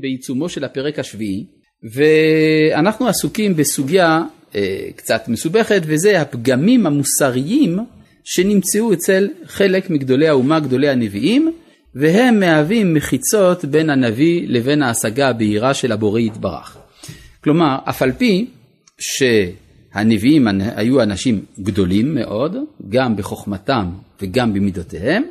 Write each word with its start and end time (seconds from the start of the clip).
בעיצומו 0.00 0.48
של 0.48 0.64
הפרק 0.64 0.98
השביעי, 0.98 1.46
ואנחנו 1.82 3.08
עסוקים 3.08 3.56
בסוגיה 3.56 4.22
אה, 4.54 4.88
קצת 4.96 5.28
מסובכת, 5.28 5.82
וזה 5.86 6.20
הפגמים 6.20 6.86
המוסריים 6.86 7.78
שנמצאו 8.24 8.92
אצל 8.92 9.28
חלק 9.46 9.90
מגדולי 9.90 10.28
האומה, 10.28 10.60
גדולי 10.60 10.88
הנביאים, 10.88 11.52
והם 11.94 12.40
מהווים 12.40 12.94
מחיצות 12.94 13.64
בין 13.64 13.90
הנביא 13.90 14.48
לבין 14.48 14.82
ההשגה 14.82 15.28
הבהירה 15.28 15.74
של 15.74 15.92
הבורא 15.92 16.20
יתברך. 16.20 16.76
כלומר, 17.44 17.76
אף 17.84 18.02
על 18.02 18.12
פי 18.12 18.46
שהנביאים 18.98 20.48
היו 20.76 21.02
אנשים 21.02 21.44
גדולים 21.60 22.14
מאוד, 22.14 22.56
גם 22.88 23.16
בחוכמתם 23.16 23.86
וגם 24.22 24.54
במידותיהם, 24.54 25.22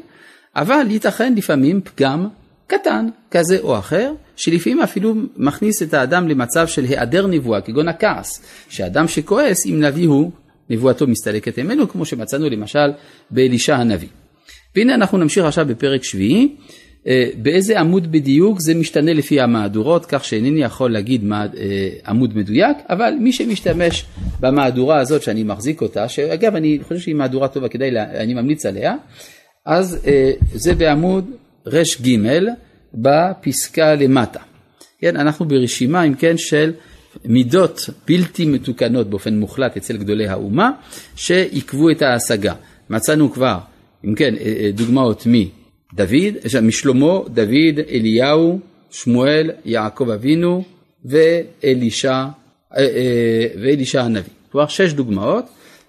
אבל 0.56 0.86
ייתכן 0.90 1.34
לפעמים 1.36 1.82
פגם 1.82 2.28
קטן 2.72 3.08
כזה 3.32 3.60
או 3.60 3.80
אחר, 3.80 4.14
שלפעמים 4.36 4.82
אפילו 4.82 5.16
מכניס 5.38 5.82
את 5.82 5.94
האדם 5.94 6.28
למצב 6.28 6.68
של 6.68 6.84
היעדר 6.84 7.28
נבואה, 7.28 7.62
כגון 7.62 7.88
הכעס, 7.88 8.42
שאדם 8.70 9.08
שכועס, 9.08 9.66
אם 9.66 9.80
נביא 9.84 10.08
הוא, 10.08 10.32
נבואתו 10.70 11.08
מסתלקת 11.08 11.60
ממנו, 11.60 11.90
כמו 11.90 12.06
שמצאנו 12.06 12.50
למשל 12.50 12.92
באלישע 13.32 13.76
הנביא. 13.76 14.08
והנה 14.76 14.96
אנחנו 14.96 15.18
נמשיך 15.18 15.46
עכשיו 15.46 15.66
בפרק 15.66 16.04
שביעי, 16.04 16.56
אה, 17.08 17.30
באיזה 17.36 17.80
עמוד 17.80 18.12
בדיוק 18.12 18.60
זה 18.60 18.76
משתנה 18.76 19.14
לפי 19.14 19.42
המהדורות, 19.42 20.06
כך 20.06 20.26
שאינני 20.26 20.64
יכול 20.64 20.94
להגיד 20.94 21.24
מה, 21.24 21.46
אה, 21.58 21.90
עמוד 22.08 22.38
מדויק, 22.38 22.78
אבל 22.90 23.14
מי 23.20 23.32
שמשתמש 23.32 24.06
במהדורה 24.40 25.00
הזאת 25.00 25.22
שאני 25.24 25.44
מחזיק 25.44 25.82
אותה, 25.82 26.08
שאגב 26.10 26.56
אני 26.56 26.80
חושב 26.84 27.00
שהיא 27.00 27.16
מהדורה 27.16 27.48
טובה, 27.48 27.70
כדאי, 27.70 27.92
לה, 27.92 28.12
אני 28.12 28.34
ממליץ 28.34 28.66
עליה, 28.66 28.96
אז 29.66 30.08
אה, 30.08 30.32
זה 30.54 30.76
בעמוד 30.76 31.32
ר"ג 31.68 32.18
בפסקה 32.94 33.96
למטה. 33.96 34.40
כן, 35.00 35.18
אנחנו 35.18 35.48
ברשימה 35.48 36.04
אם 36.04 36.14
כן 36.14 36.38
של 36.38 36.74
מידות 37.26 37.90
בלתי 38.08 38.46
מתוקנות 38.46 39.10
באופן 39.10 39.40
מוחלט 39.40 39.78
אצל 39.78 39.98
גדולי 39.98 40.28
האומה 40.28 40.72
שעיכבו 41.16 41.90
את 41.90 42.02
ההשגה. 42.02 42.54
מצאנו 42.90 43.32
כבר, 43.32 43.58
אם 44.06 44.16
כן, 44.16 44.36
אה, 44.36 44.54
אה, 44.60 44.72
דוגמאות 44.74 45.28
מדוד, 45.28 46.34
משלמה, 46.62 47.20
דוד, 47.34 47.80
אליהו, 47.90 48.60
שמואל, 48.92 49.52
יעקב 49.66 50.10
אבינו 50.10 50.64
ואלישע, 51.06 52.26
ואלישע 53.62 54.02
הנביא. 54.02 54.32
כלומר 54.52 54.68
שש 54.68 54.94
דוגמאות. 54.94 55.46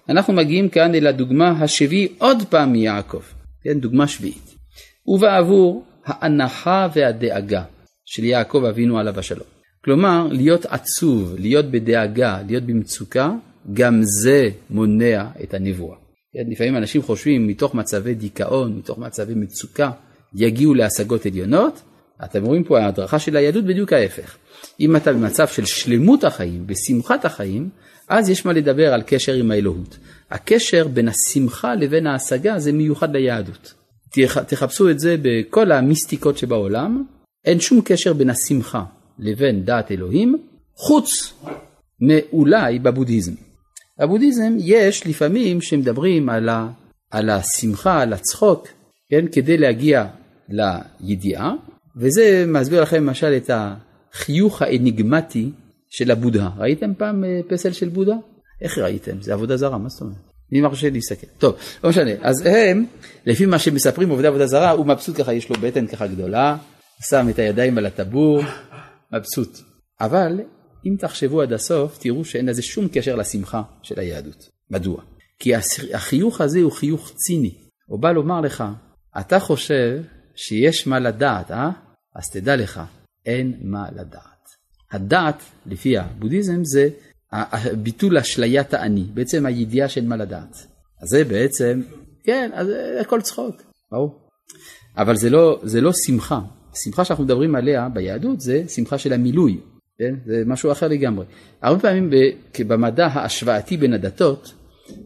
אנחנו 0.09 0.33
מגיעים 0.33 0.69
כאן 0.69 0.95
אל 0.95 1.07
הדוגמה 1.07 1.49
השביעי 1.49 2.07
עוד 2.17 2.43
פעם 2.49 2.71
מיעקב. 2.71 3.21
כן, 3.63 3.79
דוגמה 3.79 4.07
שביעית. 4.07 4.52
ובעבור 5.07 5.85
האנחה 6.05 6.87
והדאגה 6.95 7.63
של 8.05 8.23
יעקב 8.23 8.63
אבינו 8.69 8.99
עליו 8.99 9.19
השלום. 9.19 9.47
כלומר, 9.85 10.27
להיות 10.31 10.65
עצוב, 10.65 11.35
להיות 11.39 11.65
בדאגה, 11.65 12.39
להיות 12.47 12.63
במצוקה, 12.63 13.31
גם 13.73 14.01
זה 14.03 14.49
מונע 14.69 15.25
את 15.43 15.53
הנבואה. 15.53 15.97
לפעמים 16.51 16.77
אנשים 16.77 17.01
חושבים 17.01 17.47
מתוך 17.47 17.75
מצבי 17.75 18.13
דיכאון, 18.13 18.77
מתוך 18.77 18.97
מצבי 18.97 19.33
מצוקה, 19.35 19.91
יגיעו 20.35 20.73
להשגות 20.73 21.25
עליונות. 21.25 21.81
אתם 22.23 22.43
רואים 22.45 22.63
פה 22.63 22.79
ההדרכה 22.79 23.19
של 23.19 23.37
היהדות 23.37 23.65
בדיוק 23.65 23.93
ההפך. 23.93 24.37
אם 24.79 24.95
אתה 24.95 25.13
במצב 25.13 25.47
של 25.47 25.65
שלמות 25.65 26.23
החיים, 26.23 26.67
בשמחת 26.67 27.25
החיים, 27.25 27.69
אז 28.09 28.29
יש 28.29 28.45
מה 28.45 28.53
לדבר 28.53 28.93
על 28.93 29.01
קשר 29.05 29.33
עם 29.33 29.51
האלוהות. 29.51 29.97
הקשר 30.31 30.87
בין 30.87 31.07
השמחה 31.07 31.75
לבין 31.75 32.07
ההשגה 32.07 32.59
זה 32.59 32.71
מיוחד 32.71 33.15
ליהדות. 33.15 33.73
תחפשו 34.47 34.89
את 34.89 34.99
זה 34.99 35.15
בכל 35.21 35.71
המיסטיקות 35.71 36.37
שבעולם, 36.37 37.03
אין 37.45 37.59
שום 37.59 37.81
קשר 37.85 38.13
בין 38.13 38.29
השמחה 38.29 38.83
לבין 39.19 39.65
דעת 39.65 39.91
אלוהים, 39.91 40.37
חוץ 40.75 41.33
מאולי 42.01 42.79
בבודהיזם. 42.79 43.33
בבודהיזם 43.99 44.53
יש 44.59 45.07
לפעמים 45.07 45.61
שמדברים 45.61 46.29
על, 46.29 46.49
ה, 46.49 46.69
על 47.11 47.29
השמחה, 47.29 48.01
על 48.01 48.13
הצחוק, 48.13 48.67
כן, 49.09 49.25
כדי 49.31 49.57
להגיע 49.57 50.05
לידיעה, 50.49 51.53
וזה 51.95 52.45
מסביר 52.47 52.81
לכם 52.81 53.03
למשל 53.03 53.33
את 53.37 53.49
החיוך 53.53 54.61
האניגמטי 54.61 55.49
של 55.89 56.11
הבודה. 56.11 56.49
ראיתם 56.57 56.93
פעם 56.93 57.23
אה, 57.23 57.39
פסל 57.47 57.71
של 57.71 57.89
בודה? 57.89 58.15
איך 58.61 58.77
ראיתם? 58.77 59.21
זה 59.21 59.33
עבודה 59.33 59.57
זרה, 59.57 59.77
מה 59.77 59.89
זאת 59.89 60.01
אומרת? 60.01 60.32
מי 60.53 60.61
מרשה 60.61 60.89
להסתכל? 60.89 61.27
טוב, 61.37 61.55
לא 61.83 61.89
משנה. 61.89 62.11
אז 62.21 62.45
הם, 62.45 62.85
לפי 63.25 63.45
מה 63.45 63.59
שמספרים 63.59 64.09
עובדי 64.09 64.27
עבודה 64.27 64.47
זרה, 64.47 64.71
הוא 64.71 64.85
מבסוט 64.85 65.17
ככה, 65.17 65.33
יש 65.33 65.49
לו 65.49 65.55
בטן 65.61 65.87
ככה 65.87 66.07
גדולה, 66.07 66.57
שם 67.09 67.29
את 67.29 67.39
הידיים 67.39 67.77
על 67.77 67.85
הטבור, 67.85 68.41
מבסוט. 69.13 69.59
אבל 70.01 70.39
אם 70.85 70.95
תחשבו 70.99 71.41
עד 71.41 71.53
הסוף, 71.53 71.97
תראו 71.97 72.25
שאין 72.25 72.45
לזה 72.45 72.61
שום 72.61 72.87
קשר 72.87 73.15
לשמחה 73.15 73.61
של 73.81 73.99
היהדות. 73.99 74.49
מדוע? 74.71 75.01
כי 75.39 75.51
החיוך 75.93 76.41
הזה 76.41 76.59
הוא 76.59 76.71
חיוך 76.71 77.11
ציני. 77.15 77.53
הוא 77.87 77.99
בא 77.99 78.11
לומר 78.11 78.41
לך, 78.41 78.63
אתה 79.19 79.39
חושב 79.39 80.01
שיש 80.35 80.87
מה 80.87 80.99
לדעת, 80.99 81.51
אה? 81.51 81.69
אז 82.15 82.29
תדע 82.29 82.55
לך, 82.55 82.81
אין 83.25 83.53
מה 83.61 83.85
לדעת. 83.91 84.23
הדעת, 84.91 85.43
לפי 85.65 85.97
הבודהיזם, 85.97 86.63
זה 86.63 86.89
ביטול 87.83 88.17
אשליית 88.17 88.73
האני, 88.73 89.05
בעצם 89.13 89.45
הידיעה 89.45 89.89
של 89.89 90.05
מה 90.05 90.15
לדעת. 90.15 90.67
אז 91.01 91.09
זה 91.09 91.23
בעצם, 91.23 91.81
כן, 92.23 92.51
אז 92.53 92.67
הכל 93.01 93.21
צחוק, 93.21 93.55
ברור. 93.91 94.19
אבל 94.97 95.15
זה 95.15 95.29
לא, 95.29 95.59
זה 95.63 95.81
לא 95.81 95.91
שמחה. 96.05 96.39
השמחה 96.71 97.05
שאנחנו 97.05 97.23
מדברים 97.23 97.55
עליה 97.55 97.89
ביהדות 97.89 98.41
זה 98.41 98.63
שמחה 98.67 98.97
של 98.97 99.13
המילוי, 99.13 99.59
כן? 99.99 100.15
זה 100.25 100.43
משהו 100.45 100.71
אחר 100.71 100.87
לגמרי. 100.87 101.25
הרבה 101.61 101.79
פעמים 101.81 102.09
במדע 102.67 103.07
ההשוואתי 103.07 103.77
בין 103.77 103.93
הדתות, 103.93 104.53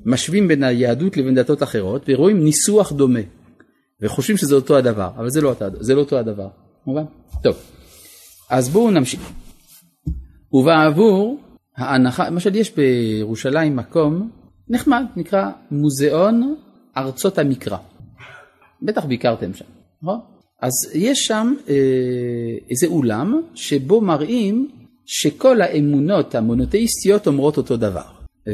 משווים 0.06 0.48
בין 0.48 0.64
היהדות 0.64 1.18
לבין 1.18 1.36
דתות 1.36 1.64
אחרות 1.64 2.06
ורואים 2.08 2.44
ניסוח 2.44 2.92
דומה 2.92 3.20
וחושבים 4.02 4.38
שזה 4.38 4.56
אותו 4.56 4.78
הדבר, 4.78 5.10
אבל 5.18 5.30
זה 5.30 5.42
לא, 5.42 5.54
זה 5.80 5.96
לא 5.96 6.00
אותו 6.00 6.18
הדבר, 6.18 6.48
מובן? 6.88 7.04
טוב, 7.44 7.56
אז 8.50 8.70
בואו 8.70 8.92
נמשיך. 8.92 9.32
ובעבור 10.54 11.40
ההנחה, 11.78 12.30
למשל 12.30 12.56
יש 12.56 12.76
בירושלים 12.76 13.76
מקום 13.76 14.30
נחמד, 14.70 15.04
נקרא 15.16 15.50
מוזיאון 15.72 16.56
ארצות 16.98 17.38
המקרא. 17.38 17.78
בטח 18.82 19.06
ביקרתם 19.06 19.54
שם, 19.54 19.66
נכון? 20.02 20.20
אז 20.62 20.72
יש 20.94 21.28
שם 21.28 21.54
אה, 21.70 21.76
איזה 22.70 22.88
אולם 22.88 23.42
שבו 23.54 24.02
מראים 24.02 24.70
שכל 25.06 25.62
האמונות 25.62 26.36
המונותאיסטיות 26.36 27.28
אומרות 27.28 27.58
אותו 27.58 27.78
דבר. 27.78 28.02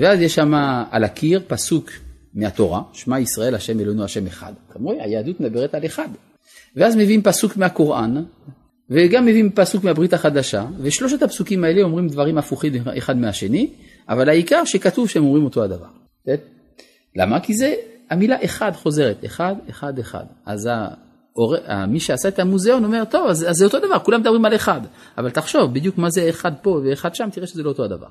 ואז 0.01 0.21
יש 0.21 0.35
שם 0.35 0.53
על 0.91 1.03
הקיר 1.03 1.41
פסוק 1.47 1.91
מהתורה, 2.33 2.81
שמע 2.93 3.19
ישראל 3.19 3.55
השם 3.55 3.79
אלוהינו 3.79 4.03
השם 4.03 4.27
אחד. 4.27 4.53
כמובן 4.69 4.99
היהדות 4.99 5.39
מדברת 5.39 5.75
על 5.75 5.85
אחד. 5.85 6.07
ואז 6.75 6.95
מביאים 6.95 7.21
פסוק 7.21 7.57
מהקוראן, 7.57 8.23
וגם 8.89 9.25
מביאים 9.25 9.51
פסוק 9.51 9.83
מהברית 9.83 10.13
החדשה, 10.13 10.65
ושלושת 10.79 11.21
הפסוקים 11.21 11.63
האלה 11.63 11.81
אומרים 11.81 12.07
דברים 12.07 12.37
הפוכים 12.37 12.73
אחד 12.97 13.17
מהשני, 13.17 13.69
אבל 14.09 14.29
העיקר 14.29 14.65
שכתוב 14.65 15.09
שהם 15.09 15.23
אומרים 15.23 15.43
אותו 15.43 15.63
הדבר. 15.63 15.87
כן? 16.25 16.35
למה? 17.15 17.39
כי 17.39 17.53
זה, 17.53 17.73
המילה 18.09 18.35
אחד 18.45 18.71
חוזרת, 18.75 19.25
אחד, 19.25 19.55
אחד, 19.69 19.99
אחד. 19.99 20.23
אז 20.45 20.69
מי 21.87 21.99
שעשה 21.99 22.27
את 22.27 22.39
המוזיאון 22.39 22.85
אומר, 22.85 23.03
טוב, 23.05 23.27
אז, 23.27 23.49
אז 23.49 23.55
זה 23.55 23.65
אותו 23.65 23.79
דבר, 23.79 23.99
כולם 23.99 24.21
מדברים 24.21 24.45
על 24.45 24.55
אחד. 24.55 24.81
אבל 25.17 25.29
תחשוב, 25.29 25.73
בדיוק 25.73 25.97
מה 25.97 26.09
זה 26.09 26.29
אחד 26.29 26.51
פה 26.61 26.81
ואחד 26.85 27.15
שם, 27.15 27.29
תראה 27.31 27.47
שזה 27.47 27.63
לא 27.63 27.69
אותו 27.69 27.83
הדבר. 27.83 28.07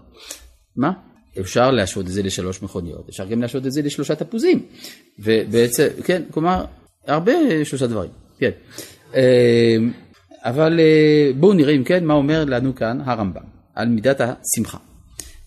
מה? 0.77 0.93
אפשר 1.41 1.71
להשוות 1.71 2.07
את 2.07 2.13
זה 2.13 2.23
לשלוש 2.23 2.63
מכוניות, 2.63 3.09
אפשר 3.09 3.25
גם 3.25 3.43
להשוות 3.43 3.67
את 3.67 3.73
זה 3.73 3.83
לשלושה 3.83 4.15
תפוזים. 4.15 4.67
ובעצם, 5.19 5.87
כן, 6.05 6.23
כלומר, 6.31 6.65
הרבה 7.07 7.33
שלושה 7.65 7.87
דברים, 7.87 8.11
כן. 8.39 8.51
אבל 10.45 10.81
אה, 10.81 11.31
בואו 11.37 11.53
נראה 11.53 11.75
אם 11.75 11.85
כן 11.85 12.05
מה 12.05 12.15
אומר 12.15 12.45
לנו 12.45 12.75
כאן 12.75 13.01
הרמב"ם 13.05 13.43
על 13.75 13.89
מידת 13.89 14.21
השמחה. 14.21 14.79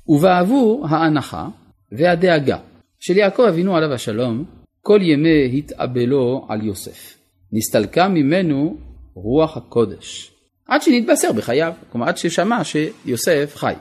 ובעבור 0.07 0.87
ההנחה 0.89 1.47
והדאגה 1.91 2.57
של 2.99 3.17
יעקב 3.17 3.41
אבינו 3.41 3.75
עליו 3.75 3.93
השלום 3.93 4.45
כל 4.81 4.99
ימי 5.01 5.57
התאבלו 5.57 6.45
על 6.49 6.65
יוסף. 6.65 7.17
נסתלקה 7.51 8.07
ממנו 8.07 8.77
רוח 9.13 9.57
הקודש 9.57 10.31
עד 10.67 10.81
שנתבשר 10.81 11.31
בחייו, 11.31 11.73
כלומר 11.91 12.07
עד 12.07 12.17
ששמע 12.17 12.63
שיוסף 12.63 13.53
חי. 13.55 13.73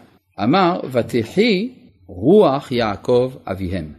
אמר 0.43 0.81
ותחי 0.93 1.73
רוח 2.07 2.73
יעקב 2.73 3.33
אביהם. 3.47 3.93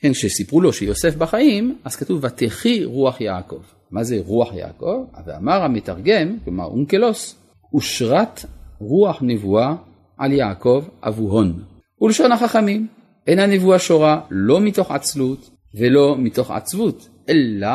כן, 0.00 0.12
כשסיפרו 0.12 0.60
לו 0.60 0.72
שיוסף 0.72 1.14
בחיים, 1.14 1.78
אז 1.84 1.96
כתוב 1.96 2.24
ותחי 2.24 2.84
רוח 2.84 3.20
יעקב. 3.20 3.62
מה 3.90 4.04
זה 4.04 4.16
רוח 4.26 4.54
יעקב? 4.54 5.04
ואמר 5.26 5.62
המתרגם, 5.62 6.36
כלומר 6.44 6.64
אונקלוס, 6.64 7.36
אושרת 7.74 8.44
רוח 8.80 9.18
נבואה 9.22 9.74
על 10.18 10.32
יעקב 10.32 10.84
אבוהון. 11.02 11.62
ולשון 12.00 12.32
החכמים, 12.32 12.86
אין 13.26 13.38
הנבואה 13.38 13.78
שורה 13.78 14.20
לא 14.30 14.60
מתוך 14.60 14.90
עצלות 14.90 15.50
ולא 15.74 16.16
מתוך 16.18 16.50
עצבות, 16.50 17.08
אלא 17.28 17.68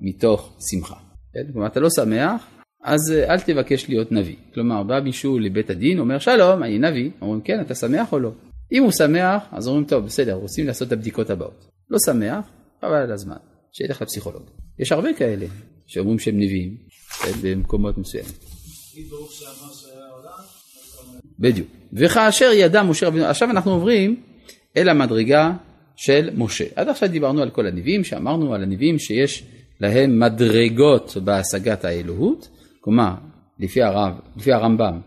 מתוך 0.00 0.52
שמחה. 0.70 0.96
כן? 1.34 1.52
כלומר, 1.52 1.66
אתה 1.66 1.80
לא 1.80 1.90
שמח, 1.90 2.46
אז 2.84 3.12
אל 3.12 3.40
תבקש 3.40 3.88
להיות 3.88 4.12
נביא. 4.12 4.36
כלומר, 4.54 4.82
בא 4.82 5.00
מישהו 5.00 5.38
לבית 5.38 5.70
הדין, 5.70 5.98
אומר 5.98 6.18
שלום, 6.18 6.62
אני 6.62 6.78
נביא. 6.78 7.10
אומרים 7.22 7.40
כן, 7.40 7.60
אתה 7.60 7.74
שמח 7.74 8.12
או 8.12 8.18
לא? 8.18 8.30
אם 8.72 8.82
הוא 8.82 8.90
שמח, 8.90 9.42
אז 9.52 9.68
אומרים 9.68 9.84
טוב, 9.84 10.04
בסדר, 10.04 10.34
רוצים 10.34 10.66
לעשות 10.66 10.88
את 10.88 10.92
הבדיקות 10.92 11.30
הבאות. 11.30 11.68
לא 11.90 11.98
שמח, 12.06 12.44
חבל 12.80 12.94
על 12.94 13.12
הזמן, 13.12 13.36
שילך 13.72 14.02
לפסיכולוג. 14.02 14.42
יש 14.78 14.92
הרבה 14.92 15.12
כאלה 15.12 15.46
שאומרים 15.86 16.18
שהם 16.18 16.36
נביאים 16.36 16.76
במקומות 17.42 17.98
מסוימים. 17.98 18.32
בדיוק. 21.38 21.68
וכאשר 21.92 22.50
ידע 22.54 22.82
משה 22.82 23.06
רבינו, 23.06 23.24
עכשיו 23.24 23.50
אנחנו 23.50 23.70
עוברים 23.70 24.22
אל 24.76 24.88
המדרגה 24.88 25.52
של 25.96 26.30
משה. 26.36 26.64
עד 26.76 26.88
עכשיו 26.88 27.08
דיברנו 27.08 27.42
על 27.42 27.50
כל 27.50 27.66
הנביאים, 27.66 28.04
שאמרנו 28.04 28.54
על 28.54 28.62
הנביאים 28.62 28.98
שיש 28.98 29.44
להם 29.80 30.20
מדרגות 30.20 31.16
בהשגת 31.24 31.84
האלוהות, 31.84 32.48
כלומר, 32.80 33.14
לפי, 33.58 33.82
הרב, 33.82 34.12
לפי 34.36 34.52
הרמב"ם, 34.52 35.00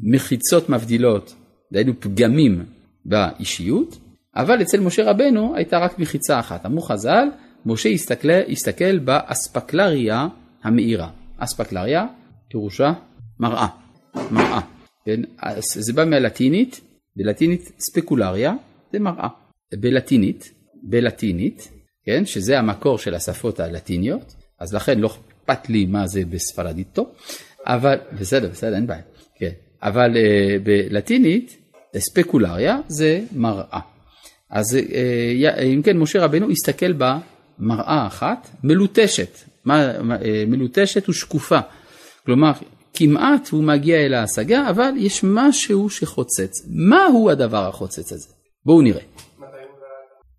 מחיצות 0.00 0.68
מבדילות, 0.68 1.34
דהיינו 1.72 1.92
פגמים 2.00 2.64
באישיות, 3.04 3.98
אבל 4.36 4.62
אצל 4.62 4.80
משה 4.80 5.10
רבנו 5.10 5.52
הייתה 5.56 5.78
רק 5.78 5.98
מחיצה 5.98 6.40
אחת. 6.40 6.66
אמרו 6.66 6.80
חז"ל, 6.80 7.28
משה 7.68 7.88
הסתכל, 7.88 8.28
הסתכל 8.28 8.98
באספקלריה 8.98 10.26
המאירה. 10.62 11.10
אספקלריה, 11.38 12.06
פירושה 12.50 12.92
מראה, 13.40 13.66
מראה. 14.30 14.60
כן? 15.04 15.20
זה 15.60 15.92
בא 15.92 16.04
מהלטינית, 16.04 16.80
בלטינית 17.16 17.72
ספקולריה 17.78 18.54
זה 18.92 18.98
מראה. 18.98 19.28
בלטינית, 19.74 20.52
בלטינית, 20.82 21.68
כן? 22.04 22.26
שזה 22.26 22.58
המקור 22.58 22.98
של 22.98 23.14
השפות 23.14 23.60
הלטיניות, 23.60 24.34
אז 24.60 24.74
לכן 24.74 24.98
לא 24.98 25.06
אכפת 25.06 25.68
לי 25.68 25.86
מה 25.86 26.06
זה 26.06 26.22
בספרדיטו, 26.30 27.06
אבל 27.66 27.96
בסדר, 28.20 28.48
בסדר, 28.48 28.76
אין 28.76 28.86
בעיה. 28.86 29.02
כן. 29.38 29.52
אבל 29.82 30.10
uh, 30.14 30.62
בלטינית, 30.64 31.56
ספקולריה 31.96 32.78
זה 32.88 33.20
מראה. 33.32 33.80
אז 34.50 34.76
uh, 34.76 35.62
אם 35.62 35.82
כן, 35.82 35.98
משה 35.98 36.24
רבנו 36.24 36.50
הסתכל 36.50 36.92
במראה 37.58 38.06
אחת 38.06 38.48
מלוטשת, 38.64 39.38
uh, 39.66 39.70
מלוטשת 40.46 41.08
ושקופה. 41.08 41.58
כלומר, 42.26 42.52
כמעט 42.94 43.48
הוא 43.48 43.64
מגיע 43.64 43.96
אל 43.96 44.14
ההשגה, 44.14 44.70
אבל 44.70 44.90
יש 44.96 45.24
משהו 45.24 45.90
שחוצץ. 45.90 46.52
מהו 46.68 47.30
הדבר 47.30 47.68
החוצץ 47.68 48.12
הזה? 48.12 48.28
בואו 48.64 48.82
נראה. 48.82 49.02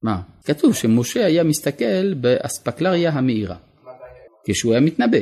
מה? 0.04 0.22
כתוב 0.46 0.76
שמשה 0.76 1.26
היה 1.26 1.44
מסתכל 1.44 2.14
באספקלריה 2.14 3.12
המאירה. 3.12 3.56
כשהוא 4.46 4.72
היה 4.72 4.82
מתנבא. 4.82 5.18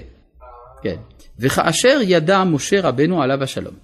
כן. 0.84 0.96
וכאשר 1.40 2.00
ידע 2.04 2.44
משה 2.44 2.82
רבנו 2.82 3.22
עליו 3.22 3.44
השלום, 3.44 3.76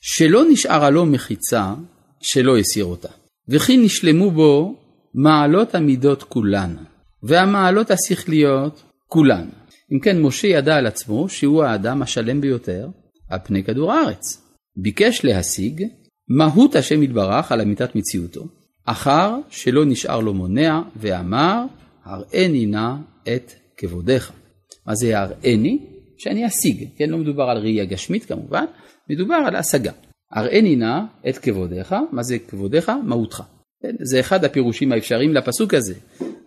שלא 0.00 0.44
נשארה 0.50 0.90
לו 0.90 1.06
מחיצה 1.06 1.74
שלא 2.20 2.58
הסיר 2.58 2.84
אותה, 2.84 3.08
וכי 3.48 3.76
נשלמו 3.76 4.30
בו 4.30 4.74
מעלות 5.14 5.74
המידות 5.74 6.22
כולן, 6.22 6.76
והמעלות 7.22 7.90
השכליות 7.90 8.82
כולן. 9.06 9.48
אם 9.92 10.00
כן, 10.00 10.22
משה 10.22 10.48
ידע 10.48 10.76
על 10.76 10.86
עצמו 10.86 11.28
שהוא 11.28 11.64
האדם 11.64 12.02
השלם 12.02 12.40
ביותר 12.40 12.88
על 13.30 13.38
פני 13.44 13.64
כדור 13.64 13.92
הארץ. 13.92 14.42
ביקש 14.76 15.24
להשיג 15.24 15.84
מהות 16.28 16.76
השם 16.76 17.02
יתברך 17.02 17.52
על 17.52 17.60
אמיתת 17.60 17.94
מציאותו, 17.94 18.44
אחר 18.84 19.36
שלא 19.50 19.84
נשאר 19.84 20.20
לו 20.20 20.34
מונע, 20.34 20.80
ואמר, 20.96 21.64
הראני 22.04 22.66
נא 22.66 22.94
את 23.22 23.52
כבודיך. 23.76 24.32
מה 24.86 24.94
זה 24.94 25.18
הראני? 25.18 25.86
שאני 26.18 26.46
אשיג, 26.46 26.88
כן? 26.96 27.10
לא 27.10 27.18
מדובר 27.18 27.42
על 27.42 27.58
ראייה 27.58 27.84
גשמית 27.84 28.24
כמובן, 28.24 28.64
מדובר 29.10 29.34
על 29.34 29.56
השגה. 29.56 29.92
הראני 30.32 30.76
נא 30.76 31.00
את 31.28 31.38
כבודיך, 31.38 31.94
מה 32.12 32.22
זה 32.22 32.38
כבודיך? 32.38 32.92
מהותך. 33.04 33.42
זה 34.02 34.20
אחד 34.20 34.44
הפירושים 34.44 34.92
האפשריים 34.92 35.34
לפסוק 35.34 35.74
הזה. 35.74 35.94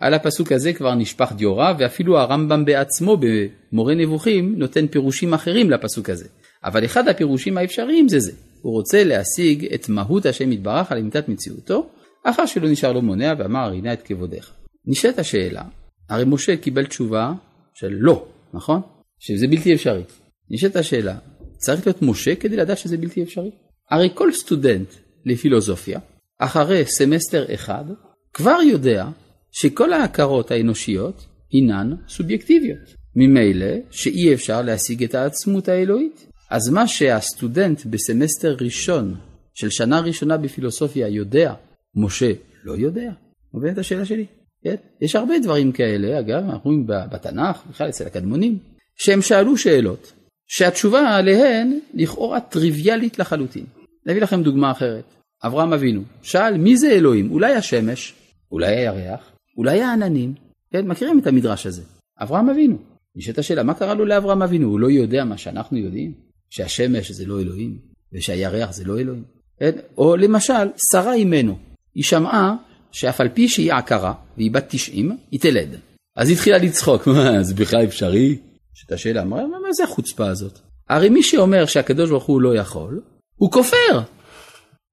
על 0.00 0.14
הפסוק 0.14 0.52
הזה 0.52 0.72
כבר 0.72 0.94
נשפך 0.94 1.32
דיורה, 1.36 1.74
ואפילו 1.78 2.18
הרמב"ם 2.18 2.64
בעצמו 2.64 3.16
במורה 3.16 3.94
נבוכים 3.94 4.54
נותן 4.58 4.86
פירושים 4.86 5.34
אחרים 5.34 5.70
לפסוק 5.70 6.10
הזה. 6.10 6.28
אבל 6.64 6.84
אחד 6.84 7.08
הפירושים 7.08 7.58
האפשריים 7.58 8.08
זה 8.08 8.20
זה. 8.20 8.32
הוא 8.62 8.72
רוצה 8.72 9.04
להשיג 9.04 9.72
את 9.74 9.88
מהות 9.88 10.26
השם 10.26 10.52
יתברך 10.52 10.92
על 10.92 10.98
אמיתת 10.98 11.28
מציאותו, 11.28 11.90
אחר 12.24 12.46
שלא 12.46 12.68
נשאר 12.68 12.92
לו 12.92 13.02
מונע 13.02 13.32
ואמר 13.38 13.72
הנה 13.72 13.92
את 13.92 14.02
כבודיך. 14.02 14.52
נשאלת 14.86 15.18
השאלה, 15.18 15.62
הרי 16.08 16.24
משה 16.26 16.56
קיבל 16.56 16.86
תשובה 16.86 17.32
של 17.74 17.88
לא, 17.90 18.26
נכון? 18.54 18.80
שזה 19.18 19.46
בלתי 19.48 19.74
אפשרי. 19.74 20.02
נשאלת 20.50 20.76
השאלה, 20.76 21.14
צריך 21.56 21.86
להיות 21.86 22.02
משה 22.02 22.34
כדי 22.34 22.56
לדעת 22.56 22.78
שזה 22.78 22.96
בלתי 22.96 23.22
אפשרי? 23.22 23.50
הרי 23.90 24.08
כל 24.14 24.32
סטודנט 24.32 24.88
לפילוסופיה, 25.26 25.98
אחרי 26.38 26.84
סמסטר 26.86 27.54
אחד, 27.54 27.84
כבר 28.32 28.58
יודע 28.70 29.06
שכל 29.52 29.92
ההכרות 29.92 30.50
האנושיות 30.50 31.26
הינן 31.52 31.94
סובייקטיביות. 32.08 32.94
ממילא 33.16 33.74
שאי 33.90 34.34
אפשר 34.34 34.62
להשיג 34.62 35.04
את 35.04 35.14
העצמות 35.14 35.68
האלוהית. 35.68 36.26
אז 36.50 36.68
מה 36.68 36.86
שהסטודנט 36.88 37.86
בסמסטר 37.86 38.56
ראשון 38.60 39.14
של 39.54 39.70
שנה 39.70 40.00
ראשונה 40.00 40.36
בפילוסופיה 40.36 41.08
יודע, 41.08 41.54
משה 41.94 42.32
לא 42.64 42.72
יודע. 42.72 43.12
מבין 43.54 43.72
את 43.72 43.78
השאלה 43.78 44.04
שלי? 44.04 44.26
כן? 44.64 44.74
יש 45.00 45.16
הרבה 45.16 45.38
דברים 45.38 45.72
כאלה, 45.72 46.18
אגב, 46.18 46.44
אנחנו 46.44 46.70
רואים 46.70 46.86
בתנ"ך, 46.86 47.62
בכלל 47.70 47.88
אצל 47.88 48.06
הקדמונים, 48.06 48.58
שהם 48.96 49.22
שאלו 49.22 49.56
שאלות, 49.56 50.12
שהתשובה 50.46 51.16
עליהן 51.16 51.78
לכאורה 51.94 52.40
טריוויאלית 52.40 53.18
לחלוטין. 53.18 53.64
נביא 54.06 54.22
לכם 54.22 54.42
דוגמה 54.42 54.70
אחרת. 54.70 55.04
אברהם 55.46 55.72
אבינו 55.72 56.02
שאל 56.22 56.58
מי 56.58 56.76
זה 56.76 56.90
אלוהים? 56.90 57.30
אולי 57.30 57.54
השמש? 57.54 58.14
אולי 58.52 58.76
הירח? 58.76 59.32
אולי 59.56 59.82
העננים? 59.82 60.34
כן, 60.72 60.86
מכירים 60.86 61.18
את 61.18 61.26
המדרש 61.26 61.66
הזה. 61.66 61.82
אברהם 62.22 62.50
אבינו. 62.50 62.76
נשאלת 63.16 63.38
השאלה, 63.38 63.62
מה 63.62 63.74
קרה 63.74 63.94
לו 63.94 64.04
לאברהם 64.04 64.42
אבינו? 64.42 64.68
הוא 64.68 64.80
לא 64.80 64.90
יודע 64.90 65.24
מה 65.24 65.38
שאנחנו 65.38 65.78
יודעים? 65.78 66.12
שהשמש 66.50 67.10
זה 67.10 67.26
לא 67.26 67.40
אלוהים, 67.40 67.78
ושהירח 68.12 68.72
זה 68.72 68.84
לא 68.84 68.98
אלוהים? 68.98 69.24
כן? 69.58 69.70
או 69.98 70.16
למשל, 70.16 70.68
שרה 70.92 71.14
אימנו, 71.14 71.58
היא 71.94 72.04
שמעה 72.04 72.56
שאף 72.92 73.20
על 73.20 73.28
פי 73.28 73.48
שהיא 73.48 73.72
עקרה, 73.72 74.14
והיא 74.36 74.50
בת 74.50 74.64
90, 74.68 75.16
היא 75.30 75.40
תלד. 75.40 75.68
אז 76.16 76.28
היא 76.28 76.36
התחילה 76.36 76.58
לצחוק, 76.58 77.06
מה, 77.08 77.42
זה 77.42 77.54
בכלל 77.54 77.84
אפשרי? 77.84 78.38
יש 78.76 78.84
את 78.86 78.92
השאלה, 78.92 79.24
מה, 79.24 79.36
מה 79.36 79.72
זה 79.72 79.84
החוצפה 79.84 80.26
הזאת? 80.26 80.58
הרי 80.88 81.08
מי 81.08 81.22
שאומר 81.22 81.66
שהקדוש 81.66 82.10
ברוך 82.10 82.24
הוא 82.24 82.40
לא 82.40 82.56
יכול, 82.56 83.00
הוא 83.36 83.52
כופר. 83.52 84.00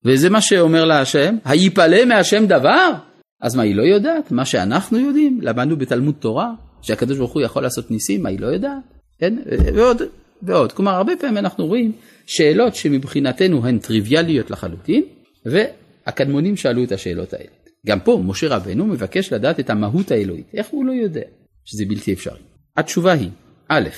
וזה 0.05 0.29
מה 0.29 0.41
שאומר 0.41 0.85
לה 0.85 1.01
השם, 1.01 1.35
היפלא 1.45 2.05
מהשם 2.05 2.45
דבר? 2.45 2.91
אז 3.41 3.55
מה, 3.55 3.63
היא 3.63 3.75
לא 3.75 3.81
יודעת? 3.81 4.31
מה 4.31 4.45
שאנחנו 4.45 4.99
יודעים? 4.99 5.39
למדנו 5.41 5.77
בתלמוד 5.77 6.15
תורה, 6.19 6.51
שהקדוש 6.81 7.17
ברוך 7.17 7.33
הוא 7.33 7.41
יכול 7.41 7.63
לעשות 7.63 7.91
ניסים, 7.91 8.23
מה 8.23 8.29
היא 8.29 8.39
לא 8.39 8.47
יודעת? 8.47 8.83
כן? 9.19 9.35
ועוד, 9.75 10.01
ועוד. 10.41 10.71
כלומר, 10.71 10.91
הרבה 10.91 11.13
פעמים 11.19 11.37
אנחנו 11.37 11.65
רואים 11.65 11.91
שאלות 12.25 12.75
שמבחינתנו 12.75 13.65
הן 13.67 13.79
טריוויאליות 13.79 14.51
לחלוטין, 14.51 15.03
והקדמונים 15.45 16.55
שאלו 16.57 16.83
את 16.83 16.91
השאלות 16.91 17.33
האלה. 17.33 17.49
גם 17.87 17.99
פה, 17.99 18.21
משה 18.25 18.47
רבנו 18.47 18.85
מבקש 18.85 19.33
לדעת 19.33 19.59
את 19.59 19.69
המהות 19.69 20.11
האלוהית. 20.11 20.45
איך 20.53 20.67
הוא 20.67 20.85
לא 20.85 20.91
יודע 20.91 21.21
שזה 21.65 21.83
בלתי 21.87 22.13
אפשרי? 22.13 22.39
התשובה 22.77 23.11
היא, 23.11 23.29
א', 23.67 23.89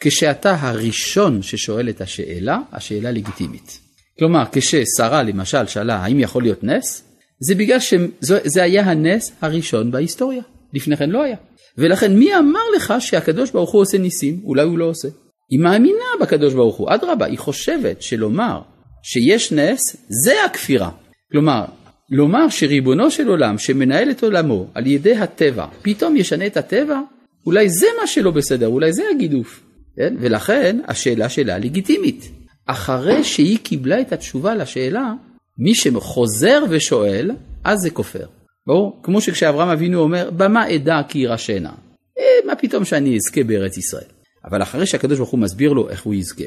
כשאתה 0.00 0.56
הראשון 0.60 1.42
ששואל 1.42 1.88
את 1.88 2.00
השאלה, 2.00 2.58
השאלה 2.72 3.10
לגיטימית. 3.10 3.85
כלומר, 4.18 4.44
כששרה 4.52 5.22
למשל 5.22 5.66
שאלה 5.66 5.96
האם 5.96 6.20
יכול 6.20 6.42
להיות 6.42 6.64
נס, 6.64 7.02
זה 7.40 7.54
בגלל 7.54 7.80
שזה 7.80 8.62
היה 8.62 8.82
הנס 8.82 9.32
הראשון 9.40 9.90
בהיסטוריה. 9.90 10.42
לפני 10.74 10.96
כן 10.96 11.10
לא 11.10 11.22
היה. 11.22 11.36
ולכן 11.78 12.18
מי 12.18 12.36
אמר 12.36 12.60
לך 12.76 12.94
שהקדוש 12.98 13.50
ברוך 13.50 13.72
הוא 13.72 13.82
עושה 13.82 13.98
ניסים? 13.98 14.40
אולי 14.44 14.62
הוא 14.62 14.78
לא 14.78 14.84
עושה. 14.84 15.08
היא 15.50 15.60
מאמינה 15.60 16.04
בקדוש 16.20 16.54
ברוך 16.54 16.76
הוא, 16.76 16.94
אדרבה, 16.94 17.26
היא 17.26 17.38
חושבת 17.38 18.02
שלומר 18.02 18.60
שיש 19.02 19.52
נס, 19.52 19.96
זה 20.08 20.44
הכפירה. 20.44 20.90
כלומר, 21.32 21.64
לומר 22.10 22.48
שריבונו 22.48 23.10
של 23.10 23.28
עולם 23.28 23.58
שמנהל 23.58 24.10
את 24.10 24.22
עולמו 24.22 24.66
על 24.74 24.86
ידי 24.86 25.16
הטבע, 25.16 25.66
פתאום 25.82 26.16
ישנה 26.16 26.46
את 26.46 26.56
הטבע, 26.56 27.00
אולי 27.46 27.70
זה 27.70 27.86
מה 28.00 28.06
שלא 28.06 28.30
בסדר, 28.30 28.66
אולי 28.66 28.92
זה 28.92 29.02
הגידוף. 29.14 29.62
כן? 29.96 30.14
ולכן 30.20 30.78
השאלה 30.88 31.28
שלה 31.28 31.58
לגיטימית. 31.58 32.30
אחרי 32.66 33.24
שהיא 33.24 33.58
קיבלה 33.62 34.00
את 34.00 34.12
התשובה 34.12 34.54
לשאלה, 34.54 35.12
מי 35.58 35.74
שחוזר 35.74 36.64
ושואל, 36.70 37.30
אז 37.64 37.78
זה 37.78 37.90
כופר. 37.90 38.26
ברור? 38.66 39.00
כמו 39.02 39.20
שכשאברהם 39.20 39.68
אבינו 39.68 40.00
אומר, 40.00 40.30
במה 40.36 40.74
אדע 40.74 41.00
כי 41.08 41.18
ירשנה? 41.18 41.72
אה, 42.18 42.46
מה 42.46 42.56
פתאום 42.56 42.84
שאני 42.84 43.16
אזכה 43.16 43.44
בארץ 43.44 43.76
ישראל? 43.76 44.08
אבל 44.44 44.62
אחרי 44.62 44.86
שהקדוש 44.86 45.18
ברוך 45.18 45.30
הוא 45.30 45.40
מסביר 45.40 45.72
לו 45.72 45.88
איך 45.88 46.02
הוא 46.02 46.14
יזכה, 46.14 46.44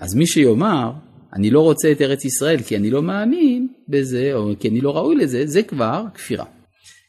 אז 0.00 0.14
מי 0.14 0.26
שיאמר, 0.26 0.92
אני 1.34 1.50
לא 1.50 1.60
רוצה 1.60 1.92
את 1.92 2.02
ארץ 2.02 2.24
ישראל 2.24 2.62
כי 2.62 2.76
אני 2.76 2.90
לא 2.90 3.02
מאמין 3.02 3.68
בזה, 3.88 4.30
או 4.34 4.52
כי 4.60 4.68
אני 4.68 4.80
לא 4.80 4.96
ראוי 4.96 5.16
לזה, 5.16 5.46
זה 5.46 5.62
כבר 5.62 6.04
כפירה. 6.14 6.44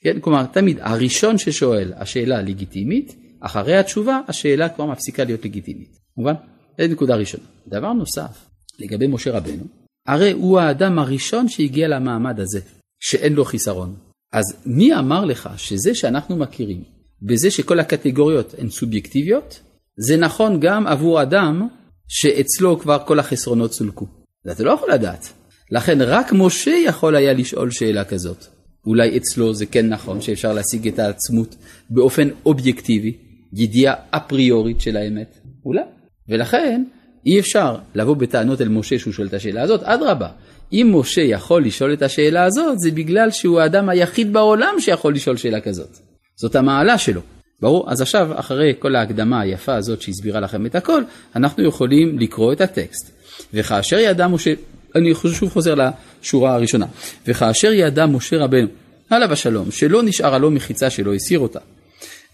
כן? 0.02 0.20
כלומר, 0.20 0.46
תמיד 0.46 0.78
הראשון 0.82 1.38
ששואל, 1.38 1.94
השאלה 1.96 2.42
לגיטימית, 2.42 3.16
אחרי 3.40 3.78
התשובה, 3.78 4.20
השאלה 4.28 4.70
כבר 4.70 4.86
מפסיקה 4.86 5.24
להיות 5.24 5.46
לגיטימית. 5.46 5.98
מובן? 6.18 6.34
זה 6.78 6.88
נקודה 6.88 7.16
ראשונה. 7.16 7.44
דבר 7.68 7.94
נוסף, 7.94 8.46
לגבי 8.80 9.08
משה 9.08 9.32
רבנו, 9.32 9.64
הרי 10.08 10.32
הוא 10.32 10.60
האדם 10.60 11.00
הראשון 11.00 11.48
שהגיע 11.48 11.88
למעמד 11.88 12.40
הזה, 12.40 12.60
שאין 13.00 13.34
לו 13.34 13.46
חיסרון. 13.46 13.96
אז 14.34 14.44
מי 14.66 14.96
אמר 14.96 15.26
לך 15.26 15.50
שזה 15.58 15.96
שאנחנו 15.96 16.36
מכירים, 16.36 16.84
בזה 17.22 17.52
שכל 17.52 17.80
הקטגוריות 17.80 18.56
הן 18.58 18.70
סובייקטיביות, 18.70 19.60
זה 19.98 20.18
נכון 20.18 20.60
גם 20.60 20.88
עבור 20.88 21.22
אדם 21.22 21.68
שאצלו 22.08 22.80
כבר 22.80 22.98
כל 23.06 23.20
החסרונות 23.20 23.74
סולקו. 23.74 24.08
אתה 24.52 24.64
לא 24.64 24.72
יכול 24.72 24.92
לדעת. 24.92 25.34
לכן 25.72 26.02
רק 26.02 26.34
משה 26.34 26.72
יכול 26.86 27.16
היה 27.16 27.34
לשאול 27.34 27.72
שאלה 27.72 28.04
כזאת. 28.04 28.46
אולי 28.86 29.18
אצלו 29.18 29.54
זה 29.54 29.66
כן 29.66 29.90
נכון 29.90 30.22
שאפשר 30.22 30.54
להשיג 30.54 30.88
את 30.88 31.00
העצמות 31.00 31.56
באופן 31.90 32.30
אובייקטיבי, 32.46 33.18
ידיעה 33.54 33.94
אפריורית 34.10 34.82
של 34.82 34.98
האמת. 34.98 35.38
אולי. 35.66 35.82
ולכן 36.30 36.84
אי 37.26 37.40
אפשר 37.40 37.76
לבוא 37.96 38.16
בטענות 38.16 38.62
אל 38.62 38.70
משה 38.70 39.00
שהוא 39.00 39.14
שואל 39.14 39.28
את 39.28 39.34
השאלה 39.34 39.62
הזאת, 39.62 39.84
אדרבה. 39.84 40.28
אם 40.74 40.92
משה 40.96 41.22
יכול 41.22 41.66
לשאול 41.66 41.94
את 41.94 42.02
השאלה 42.02 42.44
הזאת, 42.44 42.80
זה 42.80 42.92
בגלל 42.92 43.32
שהוא 43.32 43.60
האדם 43.60 43.90
היחיד 43.90 44.34
בעולם 44.34 44.76
שיכול 44.80 45.14
לשאול 45.14 45.38
שאלה 45.38 45.62
כזאת. 45.62 45.98
זאת 46.36 46.56
המעלה 46.56 46.98
שלו. 46.98 47.22
ברור? 47.62 47.92
אז 47.92 48.02
עכשיו, 48.02 48.40
אחרי 48.40 48.74
כל 48.80 48.96
ההקדמה 48.96 49.42
היפה 49.42 49.76
הזאת 49.76 50.02
שהסבירה 50.02 50.40
לכם 50.40 50.66
את 50.66 50.76
הכל, 50.76 51.04
אנחנו 51.36 51.64
יכולים 51.64 52.20
לקרוא 52.20 52.54
את 52.54 52.62
הטקסט. 52.62 53.12
וכאשר 53.54 53.98
ידע 53.98 54.28
משה, 54.28 54.54
אני 54.96 55.14
שוב 55.34 55.50
חוזר 55.50 55.76
לשורה 55.76 56.54
הראשונה, 56.54 56.86
וכאשר 57.28 57.74
ידע 57.74 58.06
משה 58.06 58.38
רבנו, 58.38 58.68
עליו 59.10 59.34
השלום, 59.34 59.72
שלא 59.72 60.04
נשארה 60.04 60.38
לו 60.38 60.52
מחיצה 60.52 60.90
שלא 60.90 61.14
הסיר 61.14 61.40
אותה, 61.40 61.60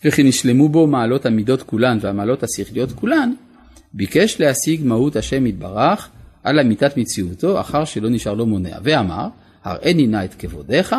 וכי 0.06 0.24
נשלמו 0.24 0.70
בו 0.70 0.88
מעלות 0.88 1.26
המידות 1.26 1.64
כולן 1.64 1.98
והמעלות 2.02 2.44
השכליות 2.44 2.92
כולן, 2.92 3.34
ביקש 3.94 4.42
להשיג 4.42 4.86
מהות 4.86 5.16
השם 5.16 5.46
יתברך 5.46 6.10
על 6.44 6.60
אמיתת 6.60 6.98
מציאותו, 6.98 7.62
אחר 7.62 7.86
שלא 7.86 8.10
נשאר 8.10 8.34
לו 8.34 8.46
מונע, 8.46 8.78
ואמר, 8.84 9.28
הראני 9.64 10.08
נא 10.08 10.26
את 10.26 10.34
כבודיך, 10.34 10.96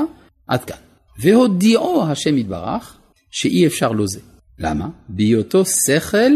עד 0.46 0.64
כאן. 0.64 0.76
והודיעו 1.20 2.04
השם 2.06 2.38
יתברך, 2.38 2.98
שאי 3.30 3.66
אפשר 3.66 3.92
לו 3.92 4.08
זה. 4.08 4.20
למה? 4.58 4.88
בהיותו 5.08 5.64
שכל 5.64 6.32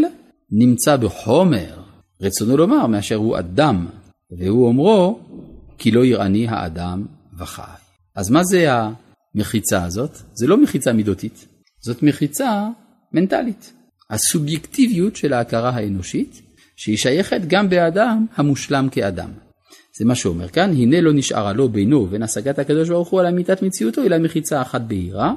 נמצא 0.51 0.95
בחומר, 0.97 1.81
רצונו 2.21 2.57
לומר, 2.57 2.87
מאשר 2.87 3.15
הוא 3.15 3.39
אדם, 3.39 3.87
והוא 4.31 4.67
אומרו, 4.67 5.19
כי 5.77 5.91
לא 5.91 6.05
יראני 6.05 6.47
האדם 6.47 7.05
וחי. 7.37 7.61
אז 8.15 8.29
מה 8.29 8.43
זה 8.43 8.67
המחיצה 9.35 9.83
הזאת? 9.83 10.17
זה 10.33 10.47
לא 10.47 10.63
מחיצה 10.63 10.93
מידותית, 10.93 11.47
זאת 11.79 12.03
מחיצה 12.03 12.67
מנטלית. 13.13 13.73
הסובייקטיביות 14.09 15.15
של 15.15 15.33
ההכרה 15.33 15.69
האנושית, 15.69 16.41
שהיא 16.75 16.97
שייכת 16.97 17.41
גם 17.47 17.69
באדם 17.69 18.25
המושלם 18.35 18.87
כאדם. 18.91 19.29
זה 19.97 20.05
מה 20.05 20.15
שאומר 20.15 20.47
כאן, 20.47 20.71
הנה 20.71 21.01
לא 21.01 21.13
נשארה 21.13 21.53
לו 21.53 21.69
בינו 21.69 22.01
ובין 22.01 22.23
השגת 22.23 22.59
הקדוש 22.59 22.89
ברוך 22.89 23.09
הוא 23.09 23.19
על 23.19 23.25
אמיתת 23.25 23.61
מציאותו, 23.61 24.03
אלא 24.03 24.17
מחיצה 24.17 24.61
אחת 24.61 24.81
בהירה, 24.81 25.33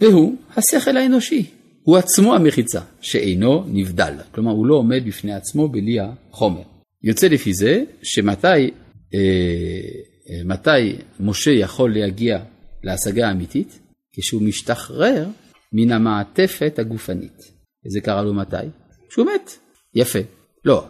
והוא 0.00 0.36
השכל 0.56 0.96
האנושי, 0.96 1.46
הוא 1.82 1.96
עצמו 1.96 2.34
המחיצה, 2.34 2.80
שאינו 3.00 3.64
נבדל. 3.68 4.14
כלומר, 4.30 4.52
הוא 4.52 4.66
לא 4.66 4.74
עומד 4.74 5.04
בפני 5.06 5.34
עצמו 5.34 5.68
בלי 5.68 5.96
החומר. 6.00 6.62
יוצא 7.02 7.26
לפי 7.26 7.54
זה 7.54 7.84
שמתי 8.02 8.46
אה, 8.46 8.60
אה, 9.14 10.44
מתי 10.44 10.96
משה 11.20 11.50
יכול 11.50 11.94
להגיע 11.94 12.38
להשגה 12.84 13.28
האמיתית? 13.28 13.78
כשהוא 14.12 14.42
משתחרר 14.42 15.26
מן 15.72 15.92
המעטפת 15.92 16.78
הגופנית. 16.78 17.52
וזה 17.86 18.00
קרה 18.00 18.22
לו 18.22 18.34
מתי? 18.34 18.56
כשהוא 19.08 19.26
מת. 19.26 19.50
יפה. 19.94 20.18
לא, 20.64 20.88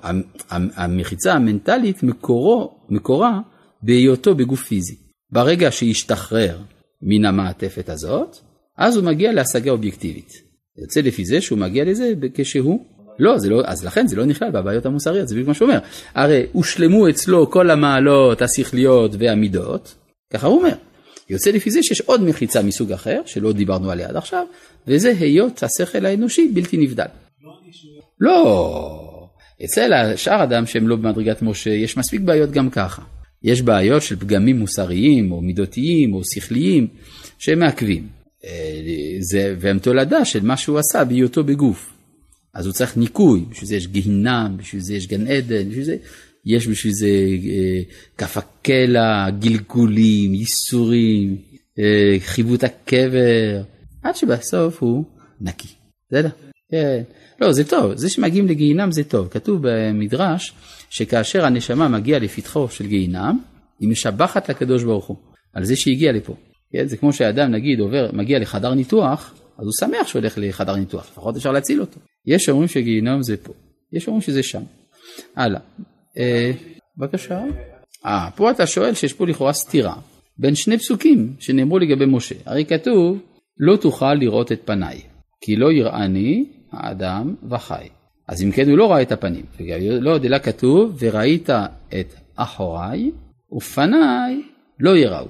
המחיצה 0.50 1.32
המנטלית 1.32 2.02
מקורו, 2.02 2.86
מקורה 2.88 3.40
בהיותו 3.82 4.34
בגוף 4.34 4.62
פיזי. 4.62 4.96
ברגע 5.30 5.70
שהשתחרר 5.70 6.58
מן 7.02 7.24
המעטפת 7.24 7.88
הזאת, 7.88 8.36
אז 8.78 8.96
הוא 8.96 9.04
מגיע 9.04 9.32
להשגה 9.32 9.70
אובייקטיבית. 9.70 10.32
יוצא 10.78 11.00
לפי 11.00 11.24
זה 11.24 11.40
שהוא 11.40 11.58
מגיע 11.58 11.84
לזה 11.84 12.12
כשהוא, 12.34 12.86
לא, 13.18 13.38
זה 13.38 13.50
לא, 13.50 13.62
אז 13.64 13.84
לכן 13.84 14.06
זה 14.06 14.16
לא 14.16 14.24
נכלל 14.24 14.50
בבעיות 14.50 14.86
המוסריות, 14.86 15.28
זה 15.28 15.34
בדיוק 15.34 15.48
מה 15.48 15.54
שהוא 15.54 15.68
אומר. 15.68 15.78
הרי 16.14 16.46
הושלמו 16.52 17.08
אצלו 17.08 17.50
כל 17.50 17.70
המעלות 17.70 18.42
השכליות 18.42 19.10
והמידות, 19.18 19.94
ככה 20.32 20.46
הוא 20.46 20.58
אומר. 20.58 20.74
יוצא 21.32 21.50
לפי 21.50 21.70
זה 21.70 21.82
שיש 21.82 22.00
עוד 22.00 22.22
מחיצה 22.22 22.62
מסוג 22.62 22.92
אחר, 22.92 23.20
שלא 23.26 23.52
דיברנו 23.52 23.90
עליה 23.90 24.08
עד 24.08 24.16
עכשיו, 24.16 24.46
וזה 24.86 25.12
היות 25.20 25.62
השכל 25.62 26.06
האנושי 26.06 26.48
בלתי 26.54 26.76
נבדל. 26.76 27.06
לא, 28.20 29.28
אצל 29.64 30.16
שאר 30.16 30.42
אדם 30.42 30.66
שהם 30.66 30.88
לא 30.88 30.96
במדרגת 30.96 31.42
משה, 31.42 31.70
יש 31.70 31.96
מספיק 31.96 32.20
בעיות 32.20 32.50
גם 32.50 32.70
ככה. 32.70 33.02
יש 33.42 33.62
בעיות 33.62 34.02
של 34.02 34.16
פגמים 34.16 34.58
מוסריים, 34.58 35.32
או 35.32 35.40
מידותיים, 35.40 36.14
או 36.14 36.20
שכליים, 36.24 36.86
שהם 37.38 37.58
מעכבים. 37.58 38.08
אה, 38.44 38.50
זה, 39.20 39.54
והם 39.60 39.78
תולדה 39.78 40.24
של 40.24 40.42
מה 40.42 40.56
שהוא 40.56 40.78
עשה 40.78 41.04
בהיותו 41.04 41.44
בגוף. 41.44 41.92
אז 42.54 42.66
הוא 42.66 42.72
צריך 42.72 42.96
ניקוי, 42.96 43.44
בשביל 43.50 43.68
זה 43.68 43.76
יש 43.76 43.86
גיהינם, 43.86 44.56
בשביל 44.56 44.82
זה 44.82 44.94
יש 44.94 45.06
גן 45.06 45.26
עדן, 45.26 45.68
בשביל 45.68 45.84
זה 45.84 45.96
יש 46.46 46.68
בשביל 46.68 46.92
זה 46.92 47.06
אה, 47.06 47.80
כף 48.18 48.36
הקלע, 48.36 49.30
גלגולים, 49.30 50.34
ייסורים, 50.34 51.36
אה, 51.78 52.16
חיווט 52.20 52.64
הקבר, 52.64 53.62
עד 54.02 54.16
שבסוף 54.16 54.82
הוא 54.82 55.04
נקי. 55.40 55.68
בסדר? 56.08 56.28
כן. 56.70 57.02
לא, 57.40 57.52
זה 57.52 57.64
טוב, 57.64 57.94
זה 57.94 58.08
שמגיעים 58.08 58.48
לגיהינם 58.48 58.92
זה 58.92 59.04
טוב. 59.04 59.28
כתוב 59.28 59.60
במדרש 59.62 60.52
שכאשר 60.90 61.44
הנשמה 61.44 61.88
מגיעה 61.88 62.18
לפתחו 62.18 62.68
של 62.68 62.86
גיהינם, 62.86 63.38
היא 63.80 63.88
משבחת 63.88 64.48
לקדוש 64.48 64.84
ברוך 64.84 65.06
הוא 65.06 65.16
על 65.52 65.64
זה 65.64 65.76
שהגיע 65.76 66.12
לפה. 66.12 66.34
כן? 66.72 66.86
זה 66.86 66.96
כמו 66.96 67.12
שאדם 67.12 67.50
נגיד 67.50 67.80
עובר, 67.80 68.10
מגיע 68.12 68.38
לחדר 68.38 68.74
ניתוח, 68.74 69.34
אז 69.58 69.64
הוא 69.64 69.72
שמח 69.80 70.06
שהוא 70.06 70.20
הולך 70.20 70.34
לחדר 70.36 70.76
ניתוח, 70.76 71.10
לפחות 71.12 71.36
אפשר 71.36 71.52
להציל 71.52 71.80
אותו. 71.80 72.00
יש 72.26 72.48
אומרים 72.48 72.68
שגיהינום 72.68 73.22
זה 73.22 73.36
פה, 73.36 73.52
יש 73.92 74.06
אומרים 74.06 74.22
שזה 74.22 74.42
שם. 74.42 74.62
הלאה. 75.36 75.60
אה, 76.18 76.52
בבקשה. 76.98 77.40
אה, 78.06 78.28
פה 78.36 78.50
אתה 78.50 78.66
שואל 78.66 78.94
שיש 78.94 79.12
פה 79.12 79.26
לכאורה 79.26 79.52
סתירה 79.52 79.94
בין 80.38 80.54
שני 80.54 80.78
פסוקים 80.78 81.34
שנאמרו 81.38 81.78
לגבי 81.78 82.06
משה. 82.06 82.34
הרי 82.46 82.64
כתוב, 82.64 83.18
לא 83.58 83.76
תוכל 83.76 84.14
לראות 84.14 84.52
את 84.52 84.60
פניי, 84.64 85.00
כי 85.40 85.56
לא 85.56 85.72
יראני 85.72 86.44
האדם 86.72 87.34
וחי. 87.50 87.88
אז 88.28 88.42
אם 88.42 88.50
כן 88.50 88.68
הוא 88.68 88.78
לא 88.78 88.90
ראה 88.90 89.02
את 89.02 89.12
הפנים. 89.12 89.44
לא 89.78 90.14
עוד 90.14 90.24
אלא 90.24 90.38
כתוב, 90.38 90.96
וראית 90.98 91.50
את 92.00 92.14
אחוריי, 92.36 93.10
ופניי 93.52 94.42
לא 94.80 94.96
יראו. 94.96 95.26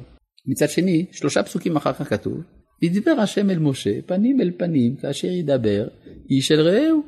מצד 0.47 0.69
שני, 0.69 1.07
שלושה 1.13 1.43
פסוקים 1.43 1.77
אחר 1.77 1.93
כך 1.93 2.09
כתוב, 2.09 2.43
וידבר 2.83 3.11
השם 3.11 3.51
אל 3.51 3.59
משה 3.59 3.91
פנים 4.07 4.41
אל 4.41 4.51
פנים 4.57 4.97
כאשר 4.97 5.29
ידבר 5.29 5.89
איש 6.31 6.53
אל 6.53 6.61
רעהו. 6.61 7.03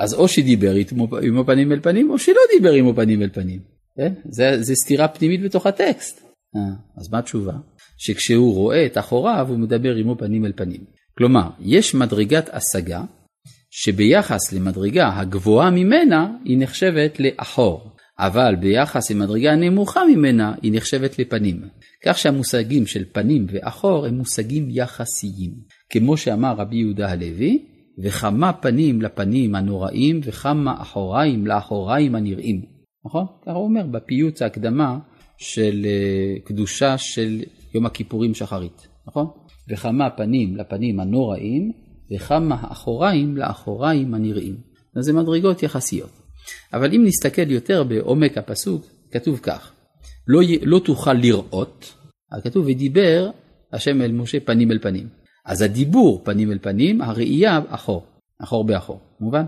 אז 0.00 0.14
או 0.14 0.28
שדיבר 0.28 0.74
עמו 1.22 1.44
פנים 1.46 1.72
אל 1.72 1.80
פנים, 1.80 2.10
או 2.10 2.18
שלא 2.18 2.40
דיבר 2.56 2.72
עמו 2.72 2.94
פנים 2.94 3.22
אל 3.22 3.28
פנים. 3.28 3.60
כן? 3.96 4.12
זה, 4.30 4.62
זה 4.62 4.74
סתירה 4.74 5.08
פנימית 5.08 5.42
בתוך 5.42 5.66
הטקסט. 5.66 6.24
אה, 6.56 6.60
אז 6.96 7.12
מה 7.12 7.18
התשובה? 7.18 7.52
שכשהוא 7.98 8.54
רואה 8.54 8.86
את 8.86 8.98
אחוריו, 8.98 9.46
הוא 9.48 9.58
מדבר 9.58 9.96
עמו 9.96 10.18
פנים 10.18 10.46
אל 10.46 10.52
פנים. 10.56 10.80
כלומר, 11.18 11.50
יש 11.60 11.94
מדרגת 11.94 12.50
השגה, 12.52 13.02
שביחס 13.70 14.52
למדרגה 14.52 15.18
הגבוהה 15.18 15.70
ממנה, 15.70 16.32
היא 16.44 16.58
נחשבת 16.60 17.20
לאחור. 17.20 17.90
אבל 18.18 18.54
ביחס 18.60 19.10
למדרגה 19.10 19.52
הנמוכה 19.52 20.00
ממנה 20.04 20.54
היא 20.62 20.72
נחשבת 20.74 21.18
לפנים. 21.18 21.62
כך 22.04 22.18
שהמושגים 22.18 22.86
של 22.86 23.04
פנים 23.12 23.46
ואחור 23.50 24.06
הם 24.06 24.14
מושגים 24.14 24.68
יחסיים. 24.70 25.50
כמו 25.90 26.16
שאמר 26.16 26.54
רבי 26.56 26.76
יהודה 26.76 27.10
הלוי, 27.10 27.64
וכמה 28.02 28.52
פנים 28.52 29.02
לפנים 29.02 29.54
הנוראים 29.54 30.20
וכמה 30.24 30.82
אחוריים 30.82 31.46
לאחוריים 31.46 32.14
הנראים. 32.14 32.62
נכון? 33.04 33.26
ככה 33.42 33.52
הוא 33.52 33.64
אומר 33.64 33.86
בפיוט 33.86 34.42
ההקדמה 34.42 34.98
של 35.38 35.82
אה, 35.84 36.40
קדושה 36.44 36.98
של 36.98 37.42
יום 37.74 37.86
הכיפורים 37.86 38.34
שחרית. 38.34 38.88
נכון? 39.06 39.26
וכמה 39.68 40.10
פנים 40.10 40.56
לפנים 40.56 41.00
הנוראים 41.00 41.72
וכמה 42.14 42.56
אחוריים 42.72 43.36
לאחוריים 43.36 44.14
הנראים. 44.14 44.56
אז 44.96 45.04
זה 45.04 45.12
מדרגות 45.12 45.62
יחסיות. 45.62 46.10
אבל 46.72 46.94
אם 46.94 47.04
נסתכל 47.04 47.50
יותר 47.50 47.84
בעומק 47.84 48.38
הפסוק, 48.38 48.86
כתוב 49.10 49.38
כך, 49.42 49.72
לא, 50.28 50.40
לא 50.62 50.78
תוכל 50.78 51.12
לראות, 51.12 51.94
כתוב 52.44 52.66
ודיבר 52.66 53.30
השם 53.72 54.02
אל 54.02 54.12
משה 54.12 54.40
פנים 54.40 54.70
אל 54.72 54.78
פנים. 54.78 55.19
אז 55.44 55.62
הדיבור 55.62 56.20
פנים 56.24 56.52
אל 56.52 56.58
פנים, 56.58 57.00
הראייה 57.00 57.60
אחור, 57.68 58.06
אחור 58.38 58.64
באחור, 58.64 59.00
מובן? 59.20 59.44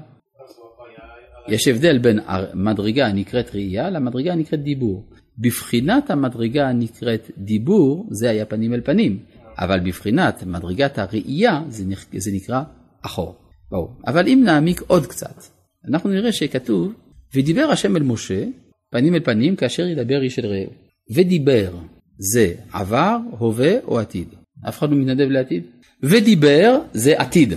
יש 1.48 1.68
הבדל 1.68 1.98
בין 1.98 2.18
המדרגה 2.26 3.06
הנקראת 3.06 3.54
ראייה 3.54 3.90
למדרגה 3.90 4.32
הנקראת 4.32 4.62
דיבור. 4.62 5.04
בבחינת 5.38 6.10
המדרגה 6.10 6.68
הנקראת 6.68 7.30
דיבור, 7.38 8.06
זה 8.10 8.30
היה 8.30 8.44
פנים 8.44 8.74
אל 8.74 8.80
פנים, 8.80 9.18
אבל 9.58 9.80
בבחינת 9.80 10.42
מדרגת 10.42 10.98
הראייה, 10.98 11.62
זה, 11.68 12.32
נקרא 12.32 12.62
אחור. 13.02 13.36
ברור. 13.70 13.96
אבל 14.06 14.28
אם 14.28 14.42
נעמיק 14.44 14.80
עוד 14.86 15.06
קצת, 15.06 15.42
אנחנו 15.88 16.10
נראה 16.10 16.32
שכתוב, 16.32 16.92
ודיבר 17.34 17.68
השם 17.72 17.96
אל 17.96 18.02
משה, 18.02 18.44
פנים 18.90 19.14
אל 19.14 19.20
פנים, 19.20 19.56
כאשר 19.56 19.86
ידבר 19.86 20.22
איש 20.22 20.38
אל 20.38 20.46
רעהו. 20.46 20.70
ודיבר, 21.14 21.76
זה 22.18 22.54
עבר, 22.72 23.16
הווה 23.38 23.80
או 23.84 23.98
עתיד. 23.98 24.28
אף 24.68 24.78
אחד 24.78 24.90
לא 24.90 24.96
מתנדב 24.96 25.28
לעתיד. 25.30 25.62
ודיבר 26.02 26.78
זה 26.92 27.14
עתיד, 27.18 27.54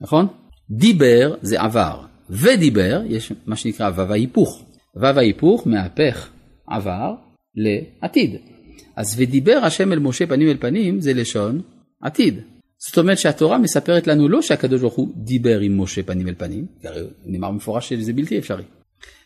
נכון? 0.00 0.26
דיבר 0.70 1.34
זה 1.42 1.60
עבר. 1.60 2.00
ודיבר, 2.30 3.02
יש 3.08 3.32
מה 3.46 3.56
שנקרא 3.56 3.90
וו 3.90 4.12
ההיפוך. 4.12 4.62
וו 4.96 5.06
ההיפוך 5.06 5.66
מהפך 5.66 6.28
עבר 6.66 7.14
לעתיד. 7.56 8.36
אז 8.96 9.14
ודיבר 9.18 9.58
השם 9.62 9.92
אל 9.92 9.98
משה 9.98 10.26
פנים 10.26 10.48
אל 10.48 10.56
פנים 10.60 11.00
זה 11.00 11.14
לשון 11.14 11.60
עתיד. 12.02 12.40
זאת 12.78 12.98
אומרת 12.98 13.18
שהתורה 13.18 13.58
מספרת 13.58 14.06
לנו 14.06 14.28
לא 14.28 14.42
שהקדוש 14.42 14.80
ברוך 14.80 14.94
הוא 14.94 15.08
דיבר 15.16 15.60
עם 15.60 15.80
משה 15.80 16.02
פנים 16.02 16.28
אל 16.28 16.34
פנים, 16.34 16.66
הרי 16.84 17.00
נאמר 17.26 17.50
מפורש 17.50 17.88
שזה 17.88 18.12
בלתי 18.12 18.38
אפשרי, 18.38 18.62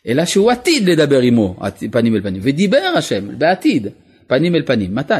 אלא 0.07 0.25
שהוא 0.25 0.51
עתיד 0.51 0.89
לדבר 0.89 1.21
עמו 1.21 1.55
פנים 1.91 2.15
אל 2.15 2.21
פנים, 2.21 2.41
ודיבר 2.43 2.93
השם 2.97 3.39
בעתיד 3.39 3.87
פנים 4.27 4.55
אל 4.55 4.63
פנים, 4.65 4.95
מתי? 4.95 5.13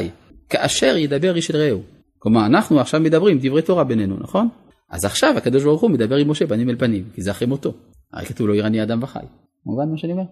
כאשר 0.50 0.98
ידבר 0.98 1.36
איש 1.36 1.51
אל 1.51 1.58
רעהו. 1.58 1.95
כלומר 2.25 2.46
אנחנו 2.46 2.79
עכשיו 2.79 3.00
מדברים 3.00 3.38
דברי 3.41 3.62
תורה 3.62 3.84
בינינו, 3.84 4.17
נכון? 4.20 4.48
אז 4.89 5.05
עכשיו 5.05 5.38
הקדוש 5.38 5.63
ברוך 5.63 5.82
הוא 5.82 5.91
מדבר 5.91 6.15
עם 6.15 6.32
משה 6.32 6.48
פנים 6.48 6.70
אל 6.70 6.75
פנים, 6.75 7.03
כי 7.13 7.22
זה 7.22 7.32
אחרי 7.32 7.48
מותו. 7.48 7.74
הרי 8.13 8.25
כתוב 8.25 8.48
לא 8.48 8.53
ירני 8.53 8.84
אדם 8.84 9.03
וחי. 9.03 9.20
מובן 9.65 9.91
מה 9.91 9.98
שאני 9.98 10.13
אומר? 10.13 10.24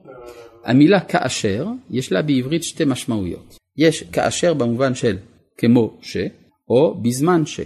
המילה 0.65 1.00
כאשר, 1.00 1.67
יש 1.89 2.12
לה 2.12 2.21
בעברית 2.21 2.63
שתי 2.63 2.85
משמעויות. 2.85 3.57
יש 3.77 4.03
כאשר 4.03 4.53
במובן 4.53 4.95
של 4.95 5.17
כמו 5.57 5.97
ש, 6.01 6.17
או 6.69 7.01
בזמן 7.01 7.45
ש. 7.45 7.59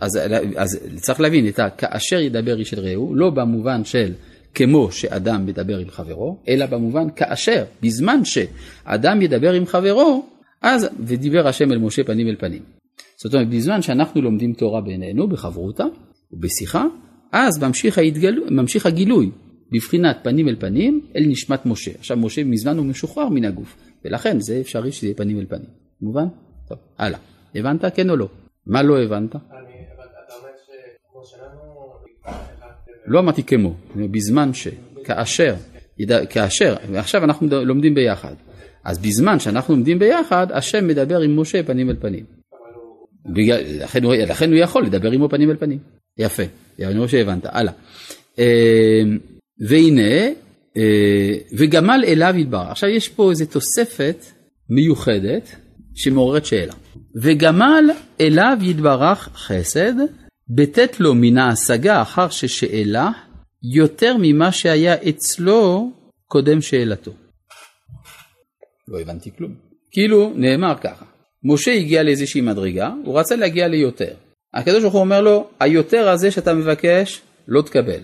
אז, 0.00 0.18
אז 0.56 0.88
צריך 0.96 1.20
להבין 1.20 1.48
את 1.48 1.58
הכאשר 1.58 2.20
ידבר 2.20 2.58
איש 2.58 2.74
אל 2.74 2.80
רעהו, 2.80 3.14
לא 3.14 3.30
במובן 3.30 3.84
של 3.84 4.12
כמו 4.54 4.92
שאדם 4.92 5.46
מדבר 5.46 5.78
עם 5.78 5.90
חברו, 5.90 6.38
אלא 6.48 6.66
במובן 6.66 7.10
כאשר, 7.16 7.64
בזמן 7.82 8.24
שאדם 8.24 9.22
ידבר 9.22 9.52
עם 9.52 9.66
חברו, 9.66 10.26
אז 10.62 10.88
ודיבר 11.00 11.48
השם 11.48 11.72
אל 11.72 11.78
משה 11.78 12.04
פנים 12.04 12.28
אל 12.28 12.36
פנים. 12.36 12.62
זאת 13.16 13.34
אומרת, 13.34 13.48
בזמן 13.48 13.82
שאנחנו 13.82 14.22
לומדים 14.22 14.52
תורה 14.52 14.80
בינינו, 14.80 15.28
בחברותה 15.28 15.84
ובשיחה, 16.32 16.84
אז 17.32 17.62
ממשיך, 17.62 17.98
ההתגל... 17.98 18.40
ממשיך 18.50 18.86
הגילוי 18.86 19.30
בבחינת 19.72 20.16
פנים 20.22 20.48
אל 20.48 20.56
פנים 20.56 21.00
אל 21.16 21.22
נשמת 21.26 21.66
משה. 21.66 21.90
עכשיו 21.98 22.16
משה 22.16 22.44
מזמן 22.44 22.78
הוא 22.78 22.86
משוחרר 22.86 23.28
מן 23.28 23.44
הגוף, 23.44 23.76
ולכן 24.04 24.40
זה 24.40 24.60
אפשרי 24.60 24.92
שזה 24.92 25.06
יהיה 25.06 25.16
פנים 25.16 25.40
אל 25.40 25.46
פנים. 25.46 25.68
מובן? 26.00 26.26
טוב, 26.68 26.78
הלאה. 26.98 27.18
הבנת 27.54 27.84
כן 27.94 28.10
או 28.10 28.16
לא? 28.16 28.28
מה 28.66 28.82
לא 28.82 29.02
הבנת? 29.02 29.34
לא 33.06 33.20
אמרתי 33.20 33.42
כמו, 33.42 33.74
בזמן 33.96 34.54
ש... 34.54 34.68
כאשר, 35.04 35.54
כאשר, 36.30 36.76
ועכשיו 36.92 37.24
אנחנו 37.24 37.46
לומדים 37.46 37.94
ביחד. 37.94 38.34
אז 38.84 38.98
בזמן 38.98 39.38
שאנחנו 39.38 39.74
לומדים 39.74 39.98
ביחד, 39.98 40.46
השם 40.50 40.86
מדבר 40.86 41.20
עם 41.20 41.40
משה 41.40 41.62
פנים 41.62 41.90
אל 41.90 41.96
פנים. 41.96 42.39
בגלל, 43.26 43.82
לכן, 43.82 44.04
הוא, 44.04 44.14
לכן 44.14 44.50
הוא 44.50 44.58
יכול 44.58 44.84
לדבר 44.86 45.10
עמו 45.10 45.28
פנים 45.28 45.50
אל 45.50 45.56
פנים. 45.56 45.78
יפה, 46.18 46.42
אני 46.80 46.98
רואה 46.98 47.08
שהבנת, 47.08 47.44
הלאה. 47.44 47.72
אה, 48.38 49.02
והנה, 49.68 50.28
אה, 50.76 51.34
וגמל 51.58 52.04
אליו 52.06 52.34
ידבר. 52.36 52.64
עכשיו 52.70 52.88
יש 52.88 53.08
פה 53.08 53.30
איזו 53.30 53.46
תוספת 53.46 54.24
מיוחדת 54.70 55.48
שמעוררת 55.94 56.46
שאלה. 56.46 56.74
וגמל 57.22 57.84
אליו 58.20 58.58
יתברך 58.62 59.28
חסד, 59.34 59.92
בתת 60.48 61.00
לו 61.00 61.14
מן 61.14 61.38
ההשגה 61.38 62.02
אחר 62.02 62.28
ששאלה, 62.28 63.10
יותר 63.74 64.16
ממה 64.20 64.52
שהיה 64.52 64.94
אצלו 65.08 65.90
קודם 66.26 66.60
שאלתו. 66.60 67.12
לא 68.88 69.00
הבנתי 69.00 69.30
כלום. 69.36 69.54
כאילו 69.90 70.32
נאמר 70.36 70.74
ככה, 70.80 71.04
משה 71.44 71.72
הגיע 71.72 72.02
לאיזושהי 72.02 72.40
מדרגה, 72.40 72.92
הוא 73.04 73.18
רצה 73.18 73.36
להגיע 73.36 73.68
ליותר. 73.68 74.14
הקדוש 74.54 74.82
ברוך 74.82 74.94
הוא 74.94 75.00
אומר 75.00 75.20
לו, 75.20 75.50
היותר 75.60 76.08
הזה 76.08 76.30
שאתה 76.30 76.54
מבקש, 76.54 77.20
לא 77.48 77.62
תקבל. 77.62 78.00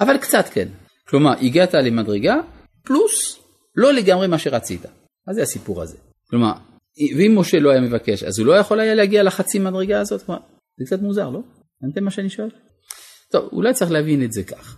אבל 0.00 0.18
קצת 0.18 0.44
כן. 0.52 0.68
כלומר, 1.08 1.32
הגעת 1.40 1.74
למדרגה, 1.74 2.36
פלוס 2.84 3.38
לא 3.76 3.92
לגמרי 3.92 4.26
מה 4.26 4.38
שרצית. 4.38 4.84
מה 5.28 5.34
זה 5.34 5.42
הסיפור 5.42 5.82
הזה? 5.82 5.96
כלומר, 6.30 6.52
ואם 7.16 7.38
משה 7.38 7.58
לא 7.58 7.70
היה 7.70 7.80
מבקש, 7.80 8.22
אז 8.22 8.38
הוא 8.38 8.46
לא 8.46 8.52
יכול 8.52 8.80
היה 8.80 8.94
להגיע 8.94 9.22
לחצי 9.22 9.58
מדרגה 9.58 10.00
הזאת? 10.00 10.22
כלומר, 10.22 10.40
זה 10.78 10.84
קצת 10.86 11.02
מוזר, 11.02 11.30
לא? 11.30 11.40
הבנתם 11.82 12.04
מה 12.04 12.10
שאני 12.10 12.30
שואל? 12.30 12.50
טוב, 13.32 13.48
אולי 13.52 13.74
צריך 13.74 13.90
להבין 13.90 14.24
את 14.24 14.32
זה 14.32 14.42
כך. 14.42 14.76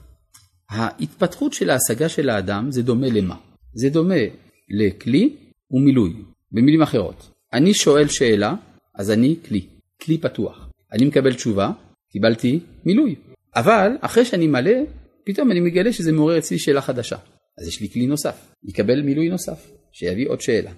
ההתפתחות 0.71 1.53
של 1.53 1.71
ההשגה 1.71 2.09
של 2.09 2.31
האדם 2.31 2.71
זה 2.71 2.83
דומה 2.83 3.07
למה? 3.07 3.37
זה 3.75 3.89
דומה 3.91 4.15
לכלי 4.69 5.37
ומילוי. 5.71 6.15
במילים 6.53 6.83
אחרות, 6.83 7.31
אני 7.53 7.75
שואל 7.75 8.09
שאלה, 8.09 8.55
אז 8.95 9.11
אני 9.11 9.37
כלי, 9.49 9.67
כלי 10.03 10.19
פתוח. 10.19 10.71
אני 10.93 11.05
מקבל 11.05 11.35
תשובה, 11.35 11.71
קיבלתי 12.13 12.61
מילוי. 12.85 13.15
אבל 13.57 13.91
אחרי 14.01 14.25
שאני 14.25 14.47
מלא, 14.47 14.73
פתאום 15.25 15.51
אני 15.51 15.61
מגלה 15.61 15.93
שזה 15.93 16.13
מעורר 16.13 16.39
אצלי 16.39 16.59
שאלה 16.59 16.81
חדשה. 16.81 17.17
אז 17.59 17.69
יש 17.69 17.81
לי 17.81 17.89
כלי 17.89 18.07
נוסף, 18.07 18.53
יקבל 18.65 19.03
מילוי 19.03 19.29
נוסף, 19.29 19.71
שיביא 19.93 20.29
עוד 20.29 20.41
שאלה. 20.41 20.71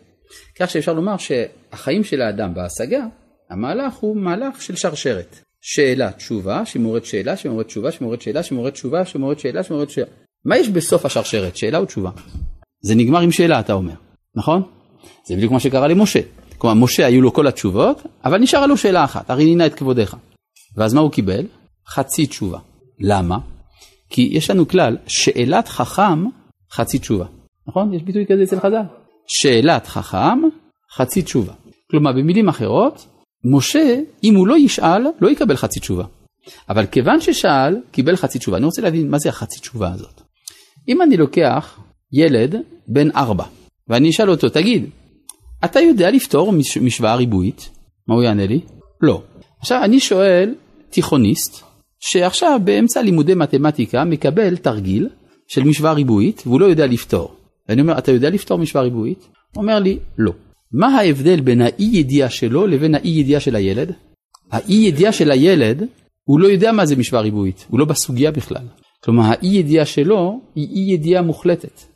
כך 0.59 0.71
שאפשר 0.71 0.93
לומר 0.93 1.17
שהחיים 1.17 2.05
של 2.05 2.23
האדם 2.23 2.55
בהשגה, 2.55 3.07
המהלך 3.51 3.95
הוא 3.95 4.17
מהלך 4.17 4.63
של 4.63 4.77
שרשרת. 4.77 5.39
שאלה, 5.61 6.13
תשובה, 6.13 6.67
שמעוררת 6.67 7.05
שאלה, 7.05 7.37
שמעוררת 7.37 7.67
תשובה, 7.67 7.93
שמעוררת 7.93 8.23
שאלה, 8.23 8.43
שמעוררת 8.43 8.73
תשובה, 8.73 9.05
שמעוררת 9.05 9.39
שאלה, 9.39 9.63
שמעוררת 9.63 9.91
שאלה. 9.91 10.07
מה 10.45 10.59
יש 10.59 10.69
בסוף 10.69 11.07
השרשרת? 11.07 11.57
שאלה 11.57 11.79
או 11.79 11.85
תשובה? 11.85 12.11
זה 12.81 12.95
נגמר 12.95 13.21
עם 13.21 13.33
שאלה, 13.33 13.61
אתה 13.61 13.73
אומר, 13.73 13.95
נכון? 14.35 14.63
זה 15.29 15.37
בדיוק 15.37 15.53
מה 15.53 15.61
שקרה 15.61 15.89
למשה. 15.89 16.21
כלומר, 16.63 16.85
משה 16.85 17.07
היו 17.07 17.23
לו 17.23 17.33
כל 17.33 17.47
התשובות, 17.47 18.03
אבל 18.25 18.39
נשארה 18.39 18.67
לו 18.67 18.77
שאלה 18.77 19.05
אחת, 19.05 19.31
הרי 19.31 19.45
נינה 19.45 19.67
את 19.67 19.75
כבודיך. 19.75 20.17
ואז 20.77 20.95
מה 20.95 21.01
הוא 21.01 21.11
קיבל? 21.11 21.47
חצי 21.89 22.27
תשובה. 22.27 22.59
למה? 23.01 23.39
כי 24.11 24.29
יש 24.33 24.51
לנו 24.51 24.69
כלל, 24.69 24.97
שאלת 25.07 25.69
חכם, 25.69 26.25
חצי 26.73 26.99
תשובה. 26.99 27.25
נכון? 27.67 27.95
יש 27.95 28.03
ביטוי 28.03 28.25
כזה 28.27 28.43
אצל 28.43 28.61
חז"ל. 28.61 28.83
שאלת 29.27 29.87
חכם, 29.87 30.39
חצי 30.95 31.23
תשובה. 31.23 31.53
כלומר, 31.91 32.13
במילים 32.13 32.49
אחרות, 32.49 33.07
משה, 33.45 34.01
אם 34.25 34.35
הוא 34.35 34.47
לא 34.47 34.59
ישאל, 34.59 35.03
לא 35.21 35.31
יקבל 35.31 35.57
חצי 35.57 35.81
תשובה. 35.81 36.05
אבל 36.69 36.87
כיוון 36.87 37.21
ששאל, 37.21 37.77
קיבל 37.91 38.17
חצי 38.17 38.39
תשובה. 38.39 38.57
אני 38.57 38.67
רוצה 38.67 38.83
להבין 38.83 39.11
מה 39.11 39.19
זה 39.19 39.29
החצי 39.29 39.61
תשובה 39.61 39.93
הזאת. 39.93 40.21
אם 40.89 41.03
אני 41.03 41.17
לוקח 41.17 41.79
ילד 42.13 42.55
בן 42.89 43.11
ארבע, 43.17 43.45
ואני 43.89 44.11
אשאל 44.11 44.31
אותו, 44.31 44.49
תגיד, 44.49 44.91
אתה 45.65 45.81
יודע 45.81 46.11
לפתור 46.11 46.53
מש, 46.53 46.79
משוואה 46.79 47.15
ריבועית? 47.15 47.71
מה 48.09 48.15
הוא 48.15 48.23
יענה 48.23 48.47
לי? 48.47 48.61
לא. 49.01 49.23
עכשיו 49.61 49.85
אני 49.85 50.01
שואל 50.01 50.55
תיכוניסט, 50.91 51.63
שעכשיו 52.01 52.61
באמצע 52.65 53.03
לימודי 53.03 53.35
מתמטיקה 53.35 54.05
מקבל 54.05 54.57
תרגיל 54.57 55.09
של 55.49 55.63
משוואה 55.63 55.93
ריבועית 55.93 56.43
והוא 56.47 56.61
לא 56.61 56.67
יודע 56.67 56.87
לפתור. 56.87 57.35
ואני 57.69 57.81
אומר, 57.81 57.99
אתה 57.99 58.13
יודע 58.13 58.31
לפתור 58.31 58.59
משוואה 58.59 58.85
ריבועית? 58.85 59.29
הוא 59.55 59.63
אומר 59.63 59.79
לי, 59.79 59.99
לא. 60.19 60.33
מה 60.73 60.87
ההבדל 60.99 61.41
בין 61.41 61.61
האי 61.61 61.89
ידיעה 61.93 62.31
שלו 62.31 62.67
לבין 62.67 62.95
האי 62.95 63.11
ידיעה 63.11 63.41
של 63.41 63.57
הילד? 63.57 63.93
האי 64.53 64.75
ידיעה 64.75 65.13
של 65.13 65.31
הילד, 65.31 65.83
הוא 66.25 66.41
לא 66.41 66.49
יודע 66.49 66.73
מה 66.73 66.87
זה 66.87 66.97
משוואה 66.97 67.23
ריבועית, 67.23 67.67
הוא 67.69 67.81
לא 67.81 67.85
בסוגיה 67.85 68.31
בכלל. 68.31 68.67
כלומר, 69.05 69.23
האי 69.23 69.49
ידיעה 69.49 69.87
שלו 69.87 70.41
היא 70.55 70.69
אי 70.69 70.95
ידיעה 70.95 71.23
מוחלטת. 71.23 71.92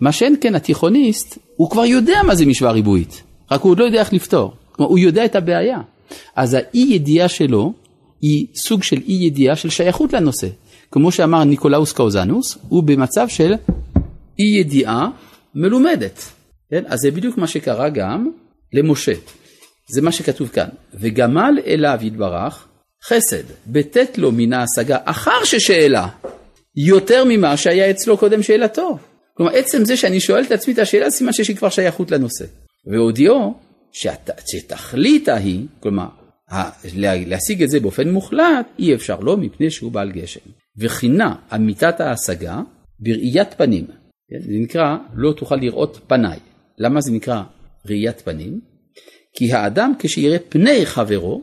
מה 0.00 0.12
שאין 0.12 0.36
כן 0.40 0.54
התיכוניסט, 0.54 1.38
הוא 1.56 1.70
כבר 1.70 1.84
יודע 1.84 2.22
מה 2.26 2.34
זה 2.34 2.46
משוואה 2.46 2.72
ריבועית, 2.72 3.22
רק 3.50 3.60
הוא 3.60 3.70
עוד 3.70 3.78
לא 3.78 3.84
יודע 3.84 4.00
איך 4.00 4.12
לפתור. 4.12 4.52
כלומר, 4.72 4.90
הוא 4.90 4.98
יודע 4.98 5.24
את 5.24 5.36
הבעיה. 5.36 5.78
אז 6.36 6.54
האי 6.54 6.86
ידיעה 6.90 7.28
שלו 7.28 7.72
היא 8.20 8.46
סוג 8.54 8.82
של 8.82 8.96
אי 9.08 9.12
ידיעה 9.12 9.56
של 9.56 9.70
שייכות 9.70 10.12
לנושא. 10.12 10.48
כמו 10.90 11.12
שאמר 11.12 11.44
ניקולאוס 11.44 11.92
קוזאנוס, 11.92 12.58
הוא 12.68 12.82
במצב 12.82 13.28
של 13.28 13.54
אי 14.38 14.44
ידיעה 14.44 15.08
מלומדת. 15.54 16.22
כן? 16.70 16.82
אז 16.86 16.98
זה 16.98 17.10
בדיוק 17.10 17.38
מה 17.38 17.46
שקרה 17.46 17.88
גם 17.88 18.30
למשה. 18.72 19.12
זה 19.88 20.02
מה 20.02 20.12
שכתוב 20.12 20.48
כאן. 20.48 20.68
וגמל 20.94 21.58
אליו 21.66 21.98
יתברך 22.02 22.66
חסד, 23.04 23.42
בתת 23.66 24.18
לו 24.18 24.32
מן 24.32 24.52
ההשגה 24.52 24.98
אחר 25.04 25.44
ששאלה, 25.44 26.08
יותר 26.76 27.24
ממה 27.28 27.56
שהיה 27.56 27.90
אצלו 27.90 28.18
קודם 28.18 28.42
שאלתו. 28.42 28.98
כלומר, 29.38 29.52
עצם 29.52 29.84
זה 29.84 29.96
שאני 29.96 30.20
שואל 30.20 30.44
את 30.44 30.52
עצמי 30.52 30.74
את 30.74 30.78
השאלה, 30.78 31.10
סימן 31.10 31.32
שיש 31.32 31.48
לי 31.48 31.56
כבר 31.56 31.68
שייכות 31.68 32.10
לנושא. 32.10 32.44
והודיעו 32.86 33.54
שת, 33.92 34.30
שתכלית 34.46 35.28
ההיא, 35.28 35.66
כלומר, 35.80 36.06
להשיג 37.04 37.62
את 37.62 37.70
זה 37.70 37.80
באופן 37.80 38.10
מוחלט, 38.10 38.66
אי 38.78 38.94
אפשר 38.94 39.20
לו 39.20 39.36
מפני 39.36 39.70
שהוא 39.70 39.92
בעל 39.92 40.12
גשם. 40.12 40.40
וכינה 40.78 41.34
אמיתת 41.54 42.00
ההשגה 42.00 42.60
בראיית 43.00 43.54
פנים. 43.54 43.86
כן? 44.30 44.40
זה 44.40 44.52
נקרא 44.60 44.96
לא 45.14 45.32
תוכל 45.32 45.56
לראות 45.56 46.00
פניי. 46.06 46.38
למה 46.78 47.00
זה 47.00 47.12
נקרא 47.12 47.42
ראיית 47.86 48.20
פנים? 48.20 48.60
כי 49.36 49.52
האדם 49.52 49.92
כשיראה 49.98 50.38
פני 50.48 50.86
חברו, 50.86 51.42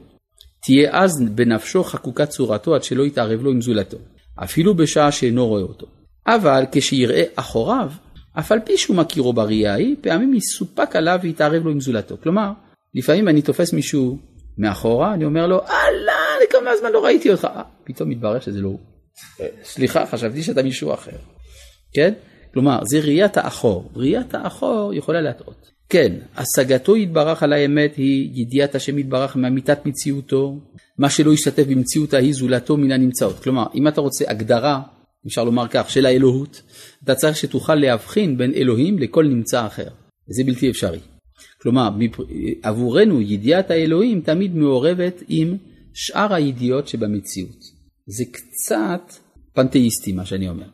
תהיה 0.65 0.89
אז 0.91 1.11
בנפשו 1.35 1.83
חקוקת 1.83 2.29
צורתו 2.29 2.75
עד 2.75 2.83
שלא 2.83 3.03
יתערב 3.03 3.41
לו 3.41 3.51
עם 3.51 3.61
זולתו, 3.61 3.97
אפילו 4.43 4.75
בשעה 4.75 5.11
שאינו 5.11 5.47
רואה 5.47 5.61
אותו. 5.61 5.94
אבל 6.27 6.63
כשיראה 6.71 7.23
אחוריו, 7.35 7.89
אף 8.39 8.51
על 8.51 8.59
פי 8.59 8.77
שהוא 8.77 8.95
מכירו 8.95 9.33
בראייה 9.33 9.73
ההיא, 9.73 9.95
פעמים 10.01 10.33
יסופק 10.33 10.95
עליו 10.95 11.19
ויתערב 11.21 11.65
לו 11.65 11.71
עם 11.71 11.79
זולתו. 11.79 12.17
כלומר, 12.23 12.51
לפעמים 12.93 13.27
אני 13.27 13.41
תופס 13.41 13.73
מישהו 13.73 14.17
מאחורה, 14.57 15.13
אני 15.13 15.25
אומר 15.25 15.47
לו, 15.47 15.61
אהלן, 15.61 16.45
כמה 16.49 16.77
זמן 16.79 16.91
לא 16.91 17.05
ראיתי 17.05 17.31
אותך. 17.31 17.47
אה, 17.55 17.61
פתאום 17.83 18.09
מתברר 18.09 18.39
שזה 18.39 18.61
לא 18.61 18.67
הוא. 18.67 18.79
סליחה, 19.63 20.05
חשבתי 20.05 20.43
שאתה 20.43 20.63
מישהו 20.63 20.93
אחר. 20.93 21.17
כן? 21.93 22.13
כלומר, 22.53 22.79
זה 22.83 22.99
ראיית 22.99 23.37
האחור. 23.37 23.91
ראיית 23.95 24.35
האחור 24.35 24.93
יכולה 24.93 25.21
להטעות. 25.21 25.71
כן, 25.89 26.13
השגתו 26.35 26.97
יתברך 26.97 27.43
על 27.43 27.53
האמת 27.53 27.95
היא 27.95 28.41
ידיעת 28.41 28.75
השם 28.75 28.99
יתברך 28.99 29.35
מאמיתת 29.35 29.85
מציאותו, 29.85 30.59
מה 30.97 31.09
שלא 31.09 31.31
ישתתף 31.31 31.63
במציאות 31.69 32.13
ההיא 32.13 32.33
זולתו 32.33 32.77
מן 32.77 32.91
הנמצאות. 32.91 33.39
כלומר, 33.39 33.65
אם 33.75 33.87
אתה 33.87 34.01
רוצה 34.01 34.25
הגדרה, 34.27 34.81
אפשר 35.27 35.43
לומר 35.43 35.67
כך, 35.67 35.89
של 35.89 36.05
האלוהות, 36.05 36.61
אתה 37.03 37.15
צריך 37.15 37.37
שתוכל 37.37 37.75
להבחין 37.75 38.37
בין 38.37 38.53
אלוהים 38.53 38.99
לכל 38.99 39.25
נמצא 39.25 39.65
אחר. 39.65 39.87
זה 40.27 40.43
בלתי 40.43 40.69
אפשרי. 40.69 40.99
כלומר, 41.61 41.89
עבורנו 42.63 43.21
ידיעת 43.21 43.71
האלוהים 43.71 44.21
תמיד 44.21 44.55
מעורבת 44.55 45.23
עם 45.27 45.57
שאר 45.93 46.33
הידיעות 46.33 46.87
שבמציאות. 46.87 47.57
זה 48.07 48.23
קצת 48.31 49.13
פנתאיסטי 49.53 50.11
מה 50.11 50.25
שאני 50.25 50.49
אומר. 50.49 50.67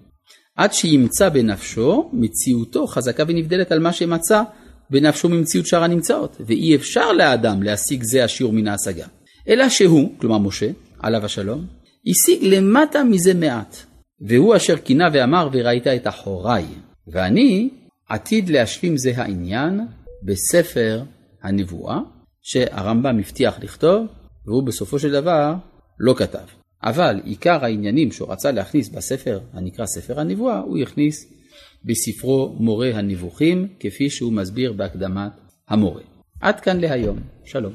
עד 0.55 0.73
שימצא 0.73 1.29
בנפשו 1.29 2.09
מציאותו 2.13 2.87
חזקה 2.87 3.23
ונבדלת 3.27 3.71
על 3.71 3.79
מה 3.79 3.93
שמצא 3.93 4.43
בנפשו 4.89 5.29
ממציאות 5.29 5.67
שאר 5.67 5.83
הנמצאות, 5.83 6.37
ואי 6.47 6.75
אפשר 6.75 7.11
לאדם 7.11 7.63
להשיג 7.63 8.03
זה 8.03 8.23
השיעור 8.23 8.53
מן 8.53 8.67
ההשגה. 8.67 9.05
אלא 9.47 9.69
שהוא, 9.69 10.13
כלומר 10.17 10.37
משה, 10.37 10.69
עליו 10.99 11.25
השלום, 11.25 11.65
השיג 12.07 12.43
למטה 12.43 13.03
מזה 13.03 13.33
מעט, 13.33 13.77
והוא 14.21 14.55
אשר 14.55 14.77
קינה 14.77 15.09
ואמר 15.13 15.49
וראית 15.51 15.87
את 15.87 16.07
אחוריי, 16.07 16.65
ואני 17.07 17.69
עתיד 18.09 18.49
להשלים 18.49 18.97
זה 18.97 19.11
העניין 19.15 19.79
בספר 20.23 21.03
הנבואה, 21.43 21.99
שהרמב"ם 22.41 23.19
הבטיח 23.19 23.59
לכתוב, 23.59 24.07
והוא 24.45 24.63
בסופו 24.63 24.99
של 24.99 25.11
דבר 25.11 25.53
לא 25.99 26.13
כתב. 26.17 26.45
אבל 26.83 27.21
עיקר 27.23 27.65
העניינים 27.65 28.11
שהוא 28.11 28.31
רצה 28.31 28.51
להכניס 28.51 28.89
בספר 28.89 29.39
הנקרא 29.53 29.85
ספר 29.85 30.19
הנבואה, 30.19 30.59
הוא 30.59 30.77
הכניס 30.77 31.33
בספרו 31.85 32.55
מורה 32.59 32.91
הנבוכים, 32.93 33.67
כפי 33.79 34.09
שהוא 34.09 34.33
מסביר 34.33 34.73
בהקדמת 34.73 35.31
המורה. 35.69 36.01
עד 36.41 36.59
כאן 36.59 36.79
להיום. 36.79 37.19
שלום. 37.45 37.73